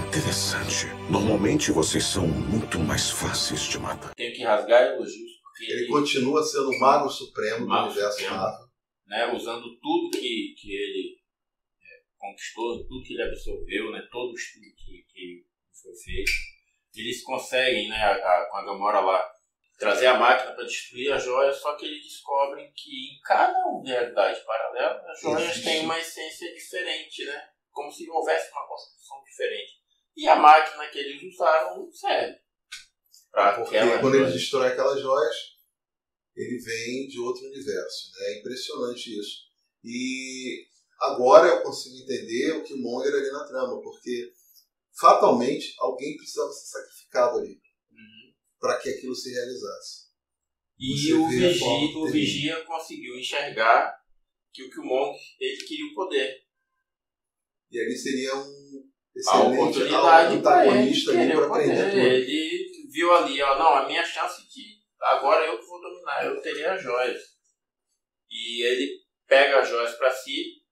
Interessante. 0.07 0.87
Normalmente 1.09 1.71
vocês 1.71 2.03
são 2.03 2.27
muito 2.27 2.79
mais 2.79 3.09
fáceis 3.09 3.61
de 3.61 3.77
matar. 3.79 4.13
Tenho 4.15 4.33
que 4.33 4.43
rasgar 4.43 4.81
elogios 4.93 5.31
porque 5.43 5.65
Ele 5.71 5.81
ele, 5.83 5.87
continua 5.89 6.43
sendo 6.43 6.69
o 6.71 6.79
mago 6.79 7.09
supremo 7.09 7.59
do 7.61 7.67
Mago 7.67 7.87
universo 7.91 8.17
supremo. 8.19 8.35
Marvel. 8.37 8.67
né, 9.07 9.33
usando 9.35 9.63
tudo 9.79 10.09
que, 10.11 10.55
que 10.57 10.71
ele 10.71 11.15
é, 11.79 12.01
conquistou, 12.17 12.87
tudo 12.87 13.03
que 13.03 13.13
ele 13.13 13.23
absorveu, 13.23 13.91
né, 13.91 14.01
todo 14.11 14.31
o 14.31 14.35
estudo 14.35 14.65
que, 14.77 15.03
que 15.13 15.45
foi 15.81 15.91
feito, 16.03 16.31
eles 16.95 17.21
conseguem, 17.23 17.87
né, 17.89 17.97
a, 17.97 18.13
a- 18.13 18.47
com 18.49 18.57
a 18.57 18.65
Gamora 18.65 18.99
lá, 19.01 19.23
trazer 19.83 20.07
a 20.07 20.17
máquina 20.17 20.53
para 20.53 20.63
destruir 20.65 21.11
as 21.11 21.23
joias, 21.23 21.57
só 21.57 21.75
que 21.75 21.85
eles 21.85 22.03
descobrem 22.03 22.71
que 22.75 22.89
em 22.89 23.21
cada 23.23 23.53
realidade 23.83 24.43
paralela 24.45 25.03
as 25.07 25.19
joias 25.19 25.49
Existe. 25.51 25.63
têm 25.63 25.81
uma 25.85 25.99
essência 25.99 26.53
diferente, 26.53 27.25
né? 27.25 27.49
Como 27.71 27.91
se 27.91 28.09
houvesse 28.09 28.51
uma 28.51 28.67
construção 28.67 29.23
diferente. 29.23 29.73
E 30.15 30.27
a 30.27 30.35
máquina 30.35 30.87
que 30.87 30.99
eles 30.99 31.33
usaram 31.33 31.77
não 31.79 31.91
serve. 31.91 32.37
Pra 33.31 33.53
Porque 33.53 33.77
quando 33.99 34.15
ele 34.15 34.25
joia. 34.25 34.33
destrói 34.33 34.67
aquelas 34.67 35.01
joias, 35.01 35.35
ele 36.35 36.57
vem 36.59 37.07
de 37.07 37.19
outro 37.19 37.45
universo. 37.47 38.11
Né? 38.11 38.27
É 38.27 38.39
impressionante 38.39 39.19
isso. 39.19 39.43
E 39.83 40.65
agora 41.01 41.47
eu 41.47 41.63
consigo 41.63 41.95
entender 42.03 42.51
o 42.57 42.63
que 42.63 42.73
o 42.73 42.77
Monger 42.77 43.13
ali 43.13 43.31
na 43.31 43.45
trama, 43.45 43.81
porque 43.81 44.31
fatalmente 44.99 45.73
alguém 45.79 46.15
precisava 46.15 46.51
ser 46.51 46.77
sacrificado 46.77 47.39
ali. 47.39 47.59
Para 48.63 48.79
que 48.79 48.89
aquilo 48.91 49.13
se 49.13 49.29
realizasse. 49.29 50.03
E 50.79 50.95
Você 50.97 51.13
o, 51.13 51.27
Vigia, 51.27 51.97
o. 51.99 52.07
Vigia 52.07 52.63
conseguiu 52.63 53.19
enxergar 53.19 53.93
que 54.53 54.63
o 54.63 54.69
Killmonger 54.71 55.19
ele 55.37 55.57
queria 55.65 55.85
o 55.91 55.93
poder. 55.93 56.33
E 57.69 57.77
ali 57.77 57.93
seria 57.97 58.33
um 58.37 58.39
A 58.45 59.19
excelente 59.19 59.59
oportunidade 59.59 60.41
para 60.41 60.65
ele 60.77 60.93
querer 61.05 61.37
o 61.37 61.49
poder. 61.49 61.63
aprender 61.71 61.89
tudo. 61.91 61.99
Ele 61.99 62.89
viu 62.89 63.13
ali, 63.13 63.41
ó, 63.41 63.59
não, 63.59 63.75
a 63.75 63.85
minha 63.87 64.05
chance 64.05 64.47
de 64.47 64.63
agora 65.01 65.45
eu 65.45 65.59
que 65.59 65.65
vou 65.65 65.81
dominar, 65.81 66.25
eu 66.25 66.41
teria 66.41 66.71
as 66.73 66.81
joias. 66.81 67.21
E 68.31 68.63
ele 68.65 69.01
pega 69.27 69.59
as 69.59 69.67
joias 69.67 69.93
para 69.95 70.09
si 70.09 70.63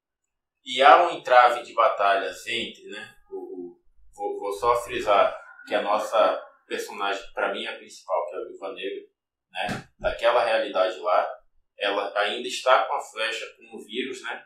e 0.63 0.81
há 0.81 1.07
um 1.10 1.17
entrave 1.17 1.63
de 1.63 1.74
batalhas 1.74 2.48
entre, 2.48 2.83
né? 2.88 3.15
O, 3.31 3.36
o- 3.36 3.81
vou, 4.15 4.39
vou 4.39 4.53
só 4.53 4.81
frisar 4.81 5.36
que 5.67 5.75
a 5.75 5.81
nossa 5.81 6.41
personagem, 6.72 7.22
para 7.34 7.54
mim, 7.54 7.66
é 7.66 7.68
a 7.68 7.78
principal, 7.78 8.25
que 8.30 8.36
é 8.36 8.40
a 8.40 8.44
Viúva 8.46 8.74
Negra, 8.74 9.04
né? 9.51 9.90
Daquela 10.00 10.46
realidade 10.46 10.98
lá, 11.00 11.30
ela 11.78 12.18
ainda 12.18 12.48
está 12.48 12.86
com 12.86 12.94
a 12.94 13.01
flecha, 13.01 13.46
com 13.58 13.75
o 13.78 13.84
vírus, 13.84 14.24
né? 14.24 14.42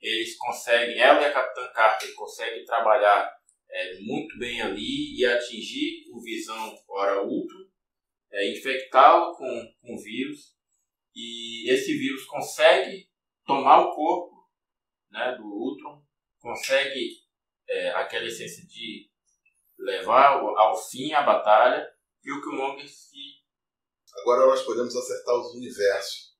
Eles 0.00 0.36
conseguem, 0.36 0.98
ela 0.98 1.20
e 1.20 1.26
a 1.26 1.32
Capitã 1.32 1.70
Carter 1.72 2.12
conseguem 2.14 2.64
trabalhar 2.64 3.32
é, 3.70 4.00
muito 4.00 4.36
bem 4.38 4.60
ali 4.60 5.16
e 5.16 5.24
atingir 5.24 6.10
o 6.12 6.20
Visão 6.20 6.76
Hora 6.88 7.22
Ultron, 7.22 7.70
é, 8.32 8.50
infectá-lo 8.50 9.36
com, 9.36 9.72
com 9.80 9.94
o 9.94 10.02
vírus. 10.02 10.56
E 11.14 11.70
esse 11.70 11.96
vírus 11.96 12.24
consegue 12.24 13.08
tomar 13.46 13.80
o 13.80 13.94
corpo 13.94 14.48
né, 15.10 15.36
do 15.36 15.44
Ultron, 15.44 16.02
consegue 16.40 17.10
é, 17.68 17.90
aquela 17.90 18.26
essência 18.26 18.66
de 18.66 19.09
levar 19.80 20.32
ao, 20.34 20.58
ao 20.58 20.76
fim 20.76 21.12
a 21.12 21.22
batalha 21.22 21.86
e 22.22 22.32
o 22.32 22.40
Killmonger 22.42 22.88
se. 22.88 23.18
Agora 24.22 24.46
nós 24.46 24.62
podemos 24.62 24.94
acertar 24.94 25.34
os 25.36 25.54
universos. 25.54 26.30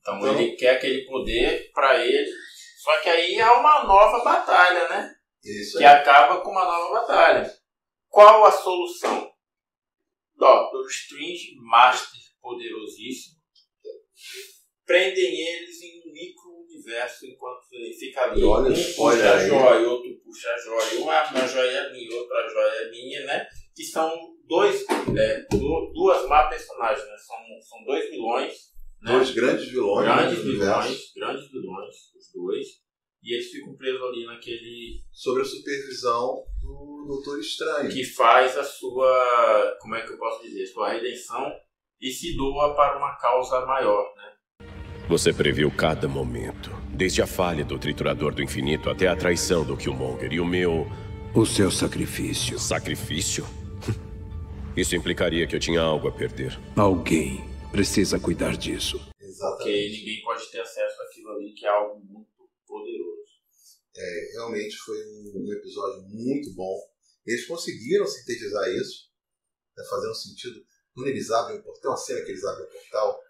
Então, 0.00 0.18
Então- 0.18 0.34
ele 0.40 0.56
quer 0.56 0.76
aquele 0.76 1.04
poder 1.06 1.70
para 1.72 2.04
ele. 2.04 2.30
Só 2.82 3.00
que 3.00 3.08
aí 3.08 3.40
há 3.40 3.54
uma 3.54 3.84
nova 3.84 4.22
batalha, 4.24 4.88
né? 4.88 5.14
Isso 5.42 5.78
que 5.78 5.84
aí. 5.84 5.96
acaba 6.00 6.40
com 6.40 6.50
uma 6.50 6.64
nova 6.64 7.00
batalha. 7.00 7.52
Qual 8.08 8.44
a 8.44 8.50
solução? 8.50 9.32
Doctor 10.36 10.86
Strange, 10.88 11.56
Master 11.60 12.20
poderosíssimo, 12.40 13.36
prendem 14.84 15.40
eles 15.40 15.82
em 15.82 15.95
micro-universo 16.16 17.26
enquanto 17.26 17.66
ele 17.72 17.92
fica 17.94 18.22
ali. 18.22 18.42
Olha 18.42 18.70
um 18.70 18.94
puxa 18.94 19.34
a 19.34 19.46
joia, 19.48 19.88
outro 19.88 20.10
puxa 20.24 20.48
a 20.50 20.58
joia, 20.58 21.00
uma, 21.00 21.46
joia 21.46 21.70
é 21.78 21.92
minha, 21.92 22.16
outra 22.16 22.48
joia 22.48 22.72
é 22.86 22.90
minha, 22.90 23.24
né? 23.24 23.46
que 23.74 23.84
são 23.84 24.10
dois, 24.46 24.84
é, 25.16 25.40
du- 25.50 25.92
duas 25.92 26.26
má 26.28 26.48
personagens, 26.48 27.06
né? 27.06 27.16
São, 27.18 27.36
são 27.60 27.84
dois 27.84 28.08
vilões. 28.10 28.54
Né? 29.02 29.12
Dois 29.12 29.30
grandes 29.32 29.68
vilões 29.68 30.06
grandes 30.06 30.36
do 30.42 30.48
universo, 30.50 30.88
vilões, 30.88 31.12
grandes 31.14 31.50
vilões, 31.50 31.94
os 32.16 32.32
dois. 32.32 32.66
E 33.22 33.34
eles 33.34 33.50
ficam 33.50 33.76
presos 33.76 34.00
ali 34.02 34.24
naquele. 34.24 35.00
sob 35.12 35.40
a 35.40 35.44
supervisão 35.44 36.44
do 36.62 37.04
Doutor 37.08 37.38
Estranho. 37.40 37.90
que 37.90 38.04
faz 38.04 38.56
a 38.56 38.64
sua. 38.64 39.76
Como 39.80 39.94
é 39.94 40.06
que 40.06 40.12
eu 40.12 40.18
posso 40.18 40.42
dizer? 40.42 40.66
Sua 40.66 40.90
redenção 40.92 41.52
e 42.00 42.10
se 42.10 42.36
doa 42.36 42.74
para 42.74 42.96
uma 42.98 43.16
causa 43.16 43.64
maior, 43.66 44.14
né? 44.16 44.32
Você 45.08 45.32
previu 45.32 45.70
cada 45.70 46.08
momento, 46.08 46.70
desde 46.92 47.22
a 47.22 47.26
falha 47.26 47.64
do 47.64 47.78
triturador 47.78 48.34
do 48.34 48.42
infinito 48.42 48.90
até 48.90 49.06
a 49.06 49.16
traição 49.16 49.64
do 49.64 49.76
Killmonger 49.76 50.32
e 50.32 50.40
o 50.40 50.44
meu 50.44 50.86
O 51.34 51.46
seu 51.46 51.70
sacrifício. 51.70 52.58
sacrifício. 52.58 53.44
Isso 54.76 54.96
implicaria 54.96 55.46
que 55.46 55.54
eu 55.54 55.60
tinha 55.60 55.80
algo 55.80 56.08
a 56.08 56.12
perder. 56.12 56.58
Alguém 56.76 57.44
precisa 57.70 58.18
cuidar 58.18 58.56
disso. 58.56 58.98
Porque 58.98 59.24
Exatamente. 59.24 59.98
ninguém 59.98 60.22
pode 60.24 60.50
ter 60.50 60.60
acesso 60.60 61.02
àquilo 61.02 61.30
ali, 61.30 61.52
que 61.54 61.64
é 61.66 61.68
algo 61.68 62.00
muito 62.04 62.50
poderoso. 62.66 63.16
É, 63.96 64.30
realmente 64.34 64.76
foi 64.78 64.96
um, 64.98 65.32
um 65.46 65.52
episódio 65.52 66.02
muito 66.08 66.52
bom. 66.54 66.74
Eles 67.24 67.46
conseguiram 67.46 68.06
sintetizar 68.06 68.68
isso, 68.70 69.06
né, 69.76 69.84
fazendo 69.88 70.14
sentido. 70.14 70.60
Quando 70.94 71.08
eles 71.08 71.30
abrem 71.30 71.58
o 71.58 71.62
portal, 71.62 71.80
tem 71.82 71.90
uma 71.90 71.96
cena 71.96 72.20
que 72.24 72.30
eles 72.32 72.44
abrem 72.44 72.66
o 72.66 72.70
portal 72.70 73.20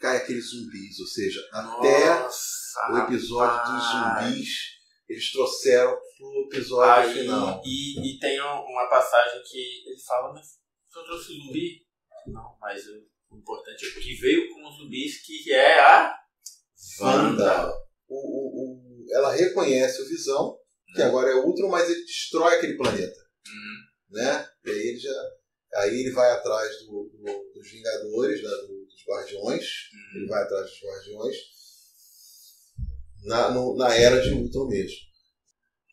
cai 0.00 0.16
aqueles 0.18 0.50
zumbis, 0.50 0.98
ou 1.00 1.06
seja, 1.06 1.40
até 1.52 2.20
Nossa, 2.20 2.92
o 2.92 2.98
episódio 2.98 3.72
dos 3.74 3.84
rapaz. 3.84 4.26
zumbis 4.30 4.48
eles 5.08 5.32
trouxeram 5.32 5.96
pro 6.16 6.48
episódio 6.52 7.10
Aí, 7.10 7.20
final. 7.20 7.62
E, 7.64 8.14
e 8.14 8.18
tem 8.18 8.40
um- 8.40 8.62
uma 8.64 8.88
passagem 8.88 9.42
que 9.42 9.82
ele 9.86 10.00
fala, 10.06 10.32
mas 10.32 10.46
eu 10.96 11.04
trouxe 11.04 11.32
zumbi? 11.34 11.84
Não, 12.26 12.56
mas 12.60 12.82
o 13.30 13.36
importante 13.36 13.84
é 13.86 14.00
que 14.00 14.14
veio 14.14 14.48
com 14.48 14.66
os 14.68 14.76
zumbis, 14.78 15.22
que 15.26 15.52
é 15.52 15.78
a 15.78 16.16
Wanda, 17.00 17.68
o, 18.08 18.14
o, 18.16 18.72
o- 18.72 19.06
ela 19.14 19.32
reconhece 19.34 20.00
o 20.02 20.08
Visão, 20.08 20.56
que 20.94 21.02
agora 21.02 21.30
é 21.30 21.34
Ultron, 21.34 21.68
mas 21.68 21.88
ele 21.90 22.04
destrói 22.04 22.54
aquele 22.56 22.76
planeta. 22.76 23.20
Né? 24.10 24.48
E 24.64 24.70
aí 24.70 24.78
ele, 24.88 24.98
já, 24.98 25.10
aí 25.76 26.00
ele 26.00 26.10
vai 26.12 26.30
atrás 26.30 26.78
do- 26.80 27.10
do- 27.12 27.52
dos 27.54 27.70
Vingadores, 27.70 28.42
né? 28.42 28.50
do- 28.68 28.84
dos 28.86 29.04
Guardiões. 29.06 29.64
Ele 30.14 30.26
vai 30.26 30.42
atrás 30.42 30.70
dos 30.70 30.80
Guardiões 30.82 31.36
na, 33.24 33.50
no- 33.50 33.76
na 33.76 33.94
era 33.94 34.20
de 34.20 34.30
Ultron 34.32 34.68
mesmo. 34.68 34.98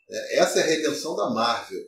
É, 0.10 0.40
essa 0.40 0.60
é 0.60 0.64
a 0.64 0.66
redenção 0.68 1.16
da 1.16 1.30
Marvel. 1.30 1.84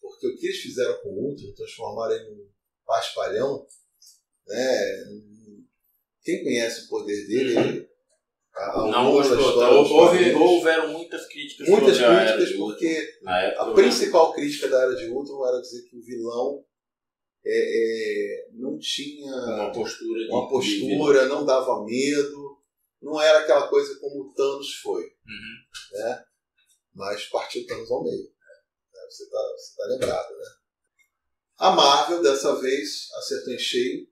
Porque 0.00 0.26
o 0.26 0.36
que 0.36 0.46
eles 0.46 0.58
fizeram 0.60 1.00
com 1.02 1.08
o 1.10 1.28
Ultron, 1.30 1.52
transformaram 1.56 2.14
ele 2.14 2.28
num 2.30 2.48
paspalhão, 2.84 3.66
né? 4.46 5.04
Quem 6.22 6.42
conhece 6.42 6.84
o 6.84 6.88
poder 6.88 7.26
dele, 7.26 7.56
ele, 7.58 7.88
a- 8.54 8.70
ao 8.80 8.90
Não 8.90 9.12
gostou. 9.12 9.38
história 9.38 9.78
Houve, 9.78 10.34
houveram 10.34 10.88
muitas 10.92 11.26
críticas 11.26 11.68
muitas 11.68 12.00
a 12.00 12.26
críticas 12.34 12.56
porque 12.56 13.18
a 13.58 13.66
eu 13.68 13.74
principal 13.74 14.32
crítica 14.32 14.68
da 14.68 14.82
Era 14.82 14.94
de 14.94 15.08
Ultron 15.08 15.46
era 15.46 15.60
dizer 15.60 15.82
que 15.88 15.96
o 15.96 16.02
vilão 16.02 16.64
é, 17.46 18.46
é, 18.46 18.48
não 18.52 18.78
tinha 18.78 19.32
uma 19.34 19.72
postura 19.72 20.26
uma 20.30 20.48
postura, 20.48 21.26
não 21.26 21.44
dava 21.44 21.84
medo, 21.84 22.58
não 23.02 23.20
era 23.20 23.40
aquela 23.40 23.68
coisa 23.68 23.98
como 24.00 24.22
o 24.24 24.32
Thanos 24.34 24.74
foi, 24.76 25.02
Uhum. 25.04 25.98
né? 25.98 26.24
Mas 26.94 27.24
partiu 27.26 27.62
o 27.62 27.66
Thanos 27.66 27.90
ao 27.90 28.02
meio. 28.02 28.22
né? 28.24 29.00
Você 29.10 29.24
está 29.24 29.38
tá 29.76 29.86
lembrado, 29.88 30.36
né? 30.36 30.46
A 31.58 31.70
Marvel, 31.70 32.22
dessa 32.22 32.54
vez, 32.60 33.08
acertou 33.16 33.52
em 33.54 33.58
cheio. 33.58 34.08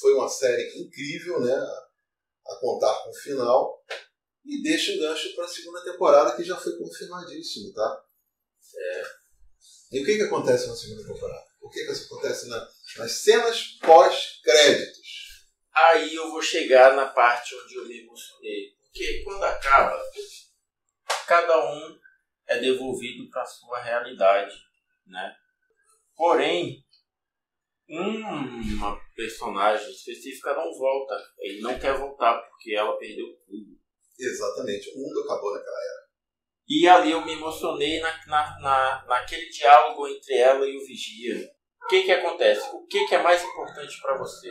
Foi 0.00 0.12
uma 0.14 0.28
série 0.28 0.78
incrível, 0.80 1.40
né? 1.40 1.54
A 1.54 2.56
contar 2.60 2.94
com 3.02 3.10
o 3.10 3.14
final. 3.14 3.82
E 4.44 4.62
deixa 4.62 4.92
o 4.92 4.98
gancho 4.98 5.34
para 5.34 5.44
a 5.44 5.48
segunda 5.48 5.82
temporada, 5.84 6.34
que 6.36 6.42
já 6.44 6.56
foi 6.56 6.76
confirmadíssimo, 6.78 7.72
tá? 7.72 8.04
É. 8.76 9.02
E 9.92 10.02
o 10.02 10.04
que, 10.04 10.16
que 10.16 10.22
acontece 10.22 10.66
na 10.68 10.74
segunda 10.76 11.06
temporada? 11.06 11.46
O 11.60 11.68
que, 11.68 11.84
que 11.84 11.90
acontece 11.92 12.48
na- 12.48 12.68
nas 12.98 13.12
cenas 13.12 13.62
pós-créditos? 13.80 15.00
Aí 15.74 16.14
eu 16.14 16.30
vou 16.30 16.42
chegar 16.42 16.94
na 16.96 17.06
parte 17.06 17.54
onde 17.54 17.74
eu 17.76 17.86
me 17.86 18.00
emocionei. 18.00 18.74
Porque 18.82 19.22
quando 19.24 19.44
acaba, 19.44 20.02
cada 21.26 21.72
um 21.72 21.98
é 22.48 22.58
devolvido 22.58 23.28
para 23.30 23.44
sua 23.46 23.80
realidade, 23.80 24.54
né? 25.06 25.36
Porém, 26.16 26.84
uma 27.88 29.00
personagem 29.14 29.90
específica 29.90 30.54
não 30.54 30.72
volta. 30.76 31.14
Ele 31.38 31.60
não 31.60 31.78
quer 31.78 31.94
voltar 31.96 32.40
porque 32.42 32.74
ela 32.74 32.98
perdeu 32.98 33.26
tudo. 33.46 33.78
Exatamente. 34.18 34.90
O 34.94 34.98
mundo 34.98 35.20
acabou 35.24 35.54
naquela 35.54 35.82
era. 35.82 35.99
E 36.70 36.86
ali 36.88 37.10
eu 37.10 37.24
me 37.24 37.32
emocionei 37.32 37.98
na, 38.00 38.26
na, 38.26 38.60
na, 38.60 39.04
naquele 39.08 39.48
diálogo 39.48 40.06
entre 40.06 40.36
ela 40.38 40.64
e 40.66 40.76
o 40.76 40.86
Vigia. 40.86 41.48
O 41.82 41.86
que 41.88 42.04
que 42.04 42.12
acontece? 42.12 42.70
O 42.72 42.86
que 42.86 43.06
que 43.08 43.14
é 43.16 43.22
mais 43.22 43.42
importante 43.42 44.00
para 44.00 44.16
você? 44.16 44.48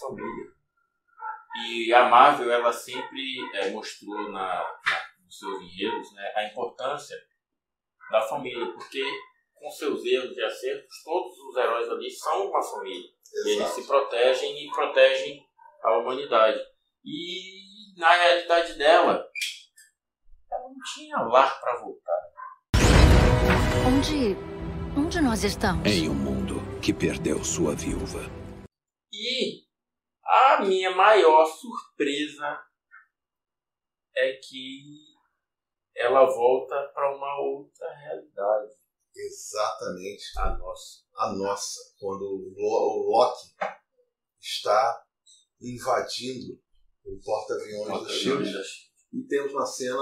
Família. 0.00 0.46
E 1.66 1.92
a 1.92 2.04
Marvel, 2.08 2.52
ela 2.52 2.72
sempre 2.72 3.20
eh, 3.54 3.70
mostrou 3.70 4.30
na, 4.30 4.62
na- 4.62 5.10
nos 5.24 5.36
seus 5.38 5.60
enredos 5.60 6.14
né, 6.14 6.32
a 6.36 6.44
importância 6.44 7.16
da 8.12 8.20
família, 8.22 8.66
porque 8.72 9.02
com 9.54 9.68
seus 9.70 10.04
erros 10.04 10.36
e 10.36 10.42
acertos, 10.42 11.02
todos 11.04 11.36
os 11.38 11.56
heróis 11.56 11.88
ali 11.90 12.10
são 12.10 12.48
uma 12.48 12.62
família. 12.62 13.08
Eles 13.46 13.68
se 13.68 13.86
protegem 13.86 14.64
e 14.64 14.70
protegem 14.70 15.44
a 15.82 15.98
humanidade. 15.98 16.60
E 17.04 17.98
na 17.98 18.12
realidade 18.14 18.74
dela, 18.78 19.28
tinha 20.94 21.16
lar 21.18 21.60
para 21.60 21.80
voltar. 21.80 22.20
Onde. 23.86 24.36
Onde 24.98 25.20
nós 25.20 25.44
estamos? 25.44 25.86
Em 25.86 26.08
um 26.08 26.14
mundo 26.14 26.56
que 26.82 26.92
perdeu 26.92 27.42
sua 27.44 27.74
viúva. 27.74 28.20
E 29.12 29.64
a 30.24 30.62
minha 30.64 30.90
maior 30.94 31.46
surpresa 31.46 32.58
é 34.16 34.32
que 34.42 35.10
ela 35.96 36.24
volta 36.26 36.90
para 36.94 37.16
uma 37.16 37.40
outra 37.40 37.88
realidade. 37.94 38.72
Exatamente. 39.14 40.22
A 40.38 40.56
nossa. 40.56 41.04
A 41.16 41.32
nossa. 41.32 41.80
Quando 41.98 42.22
o 42.22 42.54
Lo- 42.56 43.06
o 43.06 43.10
Loki 43.10 43.48
está 44.40 45.04
invadindo 45.60 46.60
o 47.04 47.18
porta-aviões 47.24 48.02
da 48.04 48.08
SHIELD. 48.08 48.52
E 49.12 49.22
temos 49.28 49.52
na 49.52 49.66
cena 49.66 50.00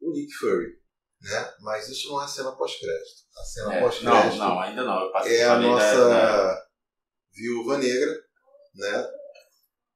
o 0.00 0.12
Nick 0.12 0.32
Fury. 0.34 0.78
Né? 1.22 1.54
Mas 1.60 1.88
isso 1.88 2.08
não 2.08 2.20
é 2.20 2.24
a 2.24 2.28
cena 2.28 2.52
pós-crédito. 2.52 3.20
A 3.36 3.42
cena 3.44 3.74
É, 3.74 3.80
não, 3.80 3.86
pós-crédito 3.88 4.36
não, 4.38 4.60
ainda 4.60 4.84
não. 4.84 5.00
Eu 5.04 5.12
passei 5.12 5.36
é 5.36 5.44
a 5.44 5.54
da- 5.54 5.60
nossa 5.60 6.08
da- 6.08 6.66
viúva 7.32 7.76
negra, 7.78 8.14
né? 8.74 9.06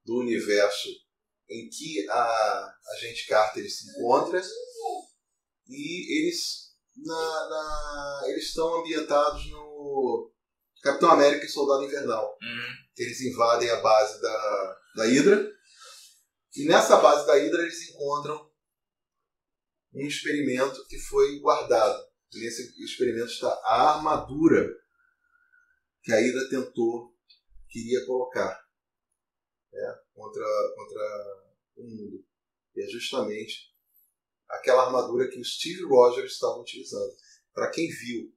Do 0.05 0.19
universo 0.19 0.89
em 1.49 1.69
que 1.71 2.07
a 2.11 2.75
agente 2.95 3.27
Carter 3.27 3.71
se 3.71 3.89
encontra 3.91 4.41
e 5.69 6.19
eles 6.21 6.65
na, 6.97 7.49
na- 7.49 8.23
eles 8.29 8.45
estão 8.49 8.81
ambientados 8.81 9.51
no 9.51 10.31
Capitão 10.83 11.11
América 11.11 11.45
e 11.47 11.49
Soldado 11.49 11.85
Invernal. 11.85 12.37
Hum, 12.43 12.75
Eles 12.99 13.21
invadem 13.23 13.71
a 13.71 13.81
base 13.81 14.21
da, 14.21 14.77
da 14.97 15.05
Hydra 15.07 15.51
e 16.57 16.67
nessa 16.67 16.99
base 16.99 17.27
da 17.27 17.35
Hydra 17.35 17.63
eles 17.63 17.91
encontram 17.91 18.51
um 19.95 20.07
experimento 20.07 20.85
que 20.89 20.99
foi 20.99 21.39
guardado. 21.39 22.05
E 22.33 22.41
nesse 22.41 22.83
experimento 22.83 23.31
está 23.31 23.49
a 23.65 23.95
armadura 23.97 24.69
que 26.03 26.13
a 26.13 26.19
Hydra 26.19 26.49
tentou, 26.51 27.15
queria 27.69 28.05
colocar 28.05 28.61
né, 29.73 29.99
contra, 30.13 30.45
contra 30.75 31.45
o 31.77 31.83
mundo. 31.85 32.25
E 32.77 32.83
é 32.83 32.89
justamente 32.89 33.73
aquela 34.49 34.87
armadura 34.87 35.29
que 35.29 35.41
o 35.41 35.45
Steve 35.45 35.85
Rogers 35.85 36.33
estava 36.33 36.61
utilizando. 36.61 37.15
Para 37.55 37.71
quem 37.71 37.89
viu 37.89 38.35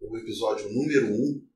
o 0.00 0.16
episódio 0.16 0.72
número 0.72 1.06
1, 1.06 1.10
um, 1.10 1.48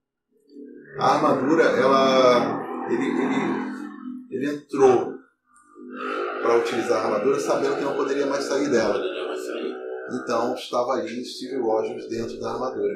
a 0.98 1.14
armadura, 1.14 1.64
ela, 1.64 2.88
ele, 2.90 3.04
ele, 3.04 4.30
ele 4.30 4.56
entrou 4.56 5.14
para 6.42 6.58
utilizar 6.58 7.00
a 7.00 7.04
armadura 7.06 7.40
sabendo 7.40 7.76
que 7.76 7.84
não 7.84 7.96
poderia 7.96 8.26
mais 8.26 8.44
sair 8.44 8.70
dela. 8.70 9.13
Então 10.12 10.54
estava 10.54 10.92
ali 10.92 11.24
Steve 11.24 11.56
Rogers 11.56 12.08
dentro 12.08 12.38
da 12.38 12.52
armadura. 12.52 12.94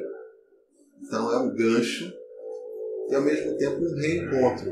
Então 1.02 1.32
é 1.32 1.38
um 1.38 1.54
gancho 1.54 2.12
e 3.08 3.14
ao 3.14 3.22
mesmo 3.22 3.56
tempo 3.56 3.80
um 3.80 3.94
reencontro. 3.96 4.70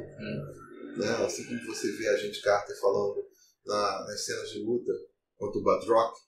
Né? 0.99 1.25
Assim 1.25 1.45
como 1.45 1.65
você 1.67 1.93
vê 1.93 2.09
a 2.09 2.17
gente 2.17 2.43
Carter 2.43 2.79
falando 2.81 3.25
na- 3.65 4.05
nas 4.07 4.25
cenas 4.25 4.51
de 4.51 4.63
luta 4.65 4.93
contra 5.37 5.59
o 5.59 5.63
Badrock, 5.63 6.19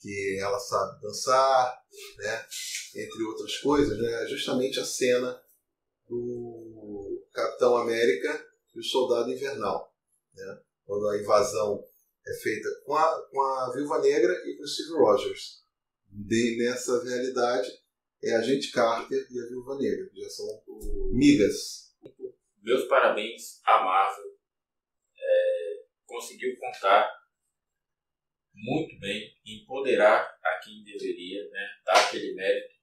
que 0.00 0.38
ela 0.40 0.58
sabe 0.58 1.00
dançar, 1.00 1.78
né? 2.18 2.46
entre 2.94 3.22
outras 3.24 3.56
coisas, 3.58 3.98
né? 3.98 4.26
justamente 4.28 4.78
a 4.80 4.84
cena 4.84 5.40
do 6.08 7.24
Capitão 7.32 7.76
América 7.76 8.46
e 8.74 8.80
o 8.80 8.84
Soldado 8.84 9.30
Invernal. 9.30 9.92
Né? 10.34 10.60
Quando 10.86 11.08
a 11.08 11.18
invasão 11.18 11.82
é 12.26 12.34
feita 12.34 12.68
com 12.84 12.94
a, 12.94 13.28
com 13.30 13.40
a 13.40 13.72
Viúva 13.74 14.00
Negra 14.00 14.32
e 14.46 14.56
com 14.56 14.62
o 14.62 14.66
Steve 14.66 14.98
Rogers. 14.98 15.64
De, 16.08 16.56
nessa 16.58 17.02
realidade, 17.04 17.68
é 18.22 18.34
a 18.34 18.42
Gente 18.42 18.72
Carter 18.72 19.26
e 19.30 19.40
a 19.40 19.48
Viúva 19.48 19.76
Negra, 19.76 20.08
que 20.08 20.20
já 20.20 20.28
são 20.30 20.46
migas. 21.12 21.94
Meus 22.62 22.84
parabéns 22.88 23.60
à 23.64 23.84
Marvel. 23.84 24.36
É, 25.18 25.84
conseguiu 26.04 26.56
contar 26.58 27.10
muito 28.54 28.98
bem, 28.98 29.36
empoderar 29.44 30.22
a 30.42 30.60
quem 30.64 30.82
deveria, 30.82 31.48
né? 31.50 31.68
dar 31.84 32.06
aquele 32.06 32.34
mérito 32.34 32.76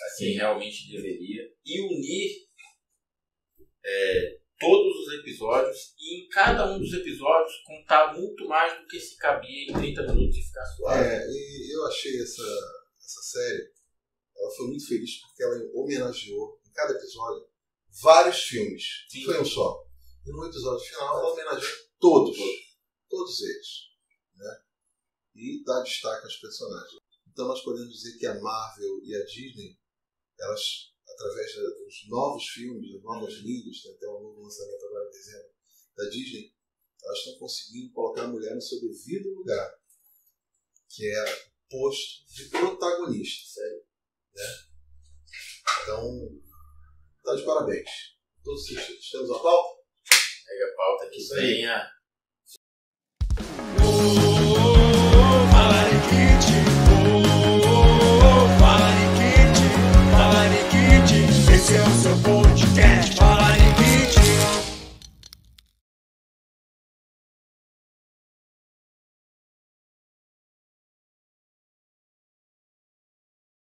a 0.00 0.18
quem 0.18 0.34
realmente 0.34 0.90
deveria 0.90 1.42
e 1.64 1.80
unir 1.80 2.48
é, 3.84 4.41
todos 4.62 4.96
os 4.96 5.14
episódios 5.14 5.94
e 5.98 6.20
em 6.20 6.28
cada 6.28 6.72
um 6.72 6.78
dos 6.78 6.92
episódios 6.92 7.52
contar 7.66 8.14
muito 8.14 8.46
mais 8.46 8.80
do 8.80 8.86
que 8.86 9.00
se 9.00 9.16
cabia 9.16 9.64
em 9.64 9.72
30 9.72 10.02
minutos 10.14 10.36
e 10.36 10.42
ficar 10.42 10.64
suave. 10.66 11.04
É, 11.04 11.26
e 11.28 11.76
eu 11.76 11.86
achei 11.86 12.22
essa, 12.22 12.42
essa 12.98 13.22
série, 13.22 13.72
ela 14.36 14.50
foi 14.56 14.66
muito 14.68 14.86
feliz 14.86 15.20
porque 15.20 15.42
ela 15.42 15.56
homenageou 15.74 16.60
em 16.64 16.72
cada 16.72 16.92
episódio 16.92 17.48
vários 18.00 18.42
filmes. 18.44 18.84
Sim. 19.10 19.24
Foi 19.24 19.40
um 19.40 19.44
só. 19.44 19.84
E 20.24 20.30
no 20.30 20.46
episódio 20.46 20.86
final 20.86 21.18
ela 21.18 21.32
homenageou 21.32 21.78
todos. 21.98 22.38
Todos 23.08 23.42
eles. 23.42 23.68
Né? 24.36 24.58
E 25.34 25.64
dá 25.64 25.82
destaque 25.82 26.24
aos 26.24 26.36
personagens. 26.36 27.02
Então 27.32 27.48
nós 27.48 27.62
podemos 27.62 27.92
dizer 27.92 28.16
que 28.18 28.26
a 28.26 28.40
Marvel 28.40 29.00
e 29.02 29.14
a 29.14 29.24
Disney, 29.24 29.76
elas 30.38 30.91
através 31.12 31.54
dos 31.54 32.08
novos 32.08 32.44
filmes, 32.48 32.92
das 32.92 33.02
novas 33.02 33.42
mídias, 33.42 33.82
tem 33.82 33.94
até 33.94 34.08
um 34.08 34.22
novo 34.22 34.42
lançamento 34.42 34.86
agora 34.86 35.08
em 35.08 35.10
dezembro 35.10 35.52
da 35.96 36.04
Disney, 36.08 36.54
elas 37.02 37.18
estão 37.18 37.38
conseguindo 37.38 37.92
colocar 37.92 38.22
a 38.22 38.28
mulher 38.28 38.54
no 38.54 38.60
seu 38.60 38.80
devido 38.80 39.34
lugar, 39.34 39.74
que 40.88 41.06
é 41.06 41.24
posto 41.68 42.26
de 42.32 42.48
protagonista. 42.48 43.52
Sério. 43.52 43.84
Né? 44.34 44.44
Então, 45.82 46.42
tá 47.24 47.34
de 47.34 47.44
parabéns. 47.44 47.90
Todos 48.44 48.62
os 48.62 48.68
sentidos. 48.68 49.10
Temos 49.10 49.30
a 49.30 49.38
pauta? 49.38 49.82
Pega 50.46 50.66
a 50.66 50.76
pauta 50.76 51.10
que 51.10 51.22
vem 51.34 51.66
a 51.66 51.90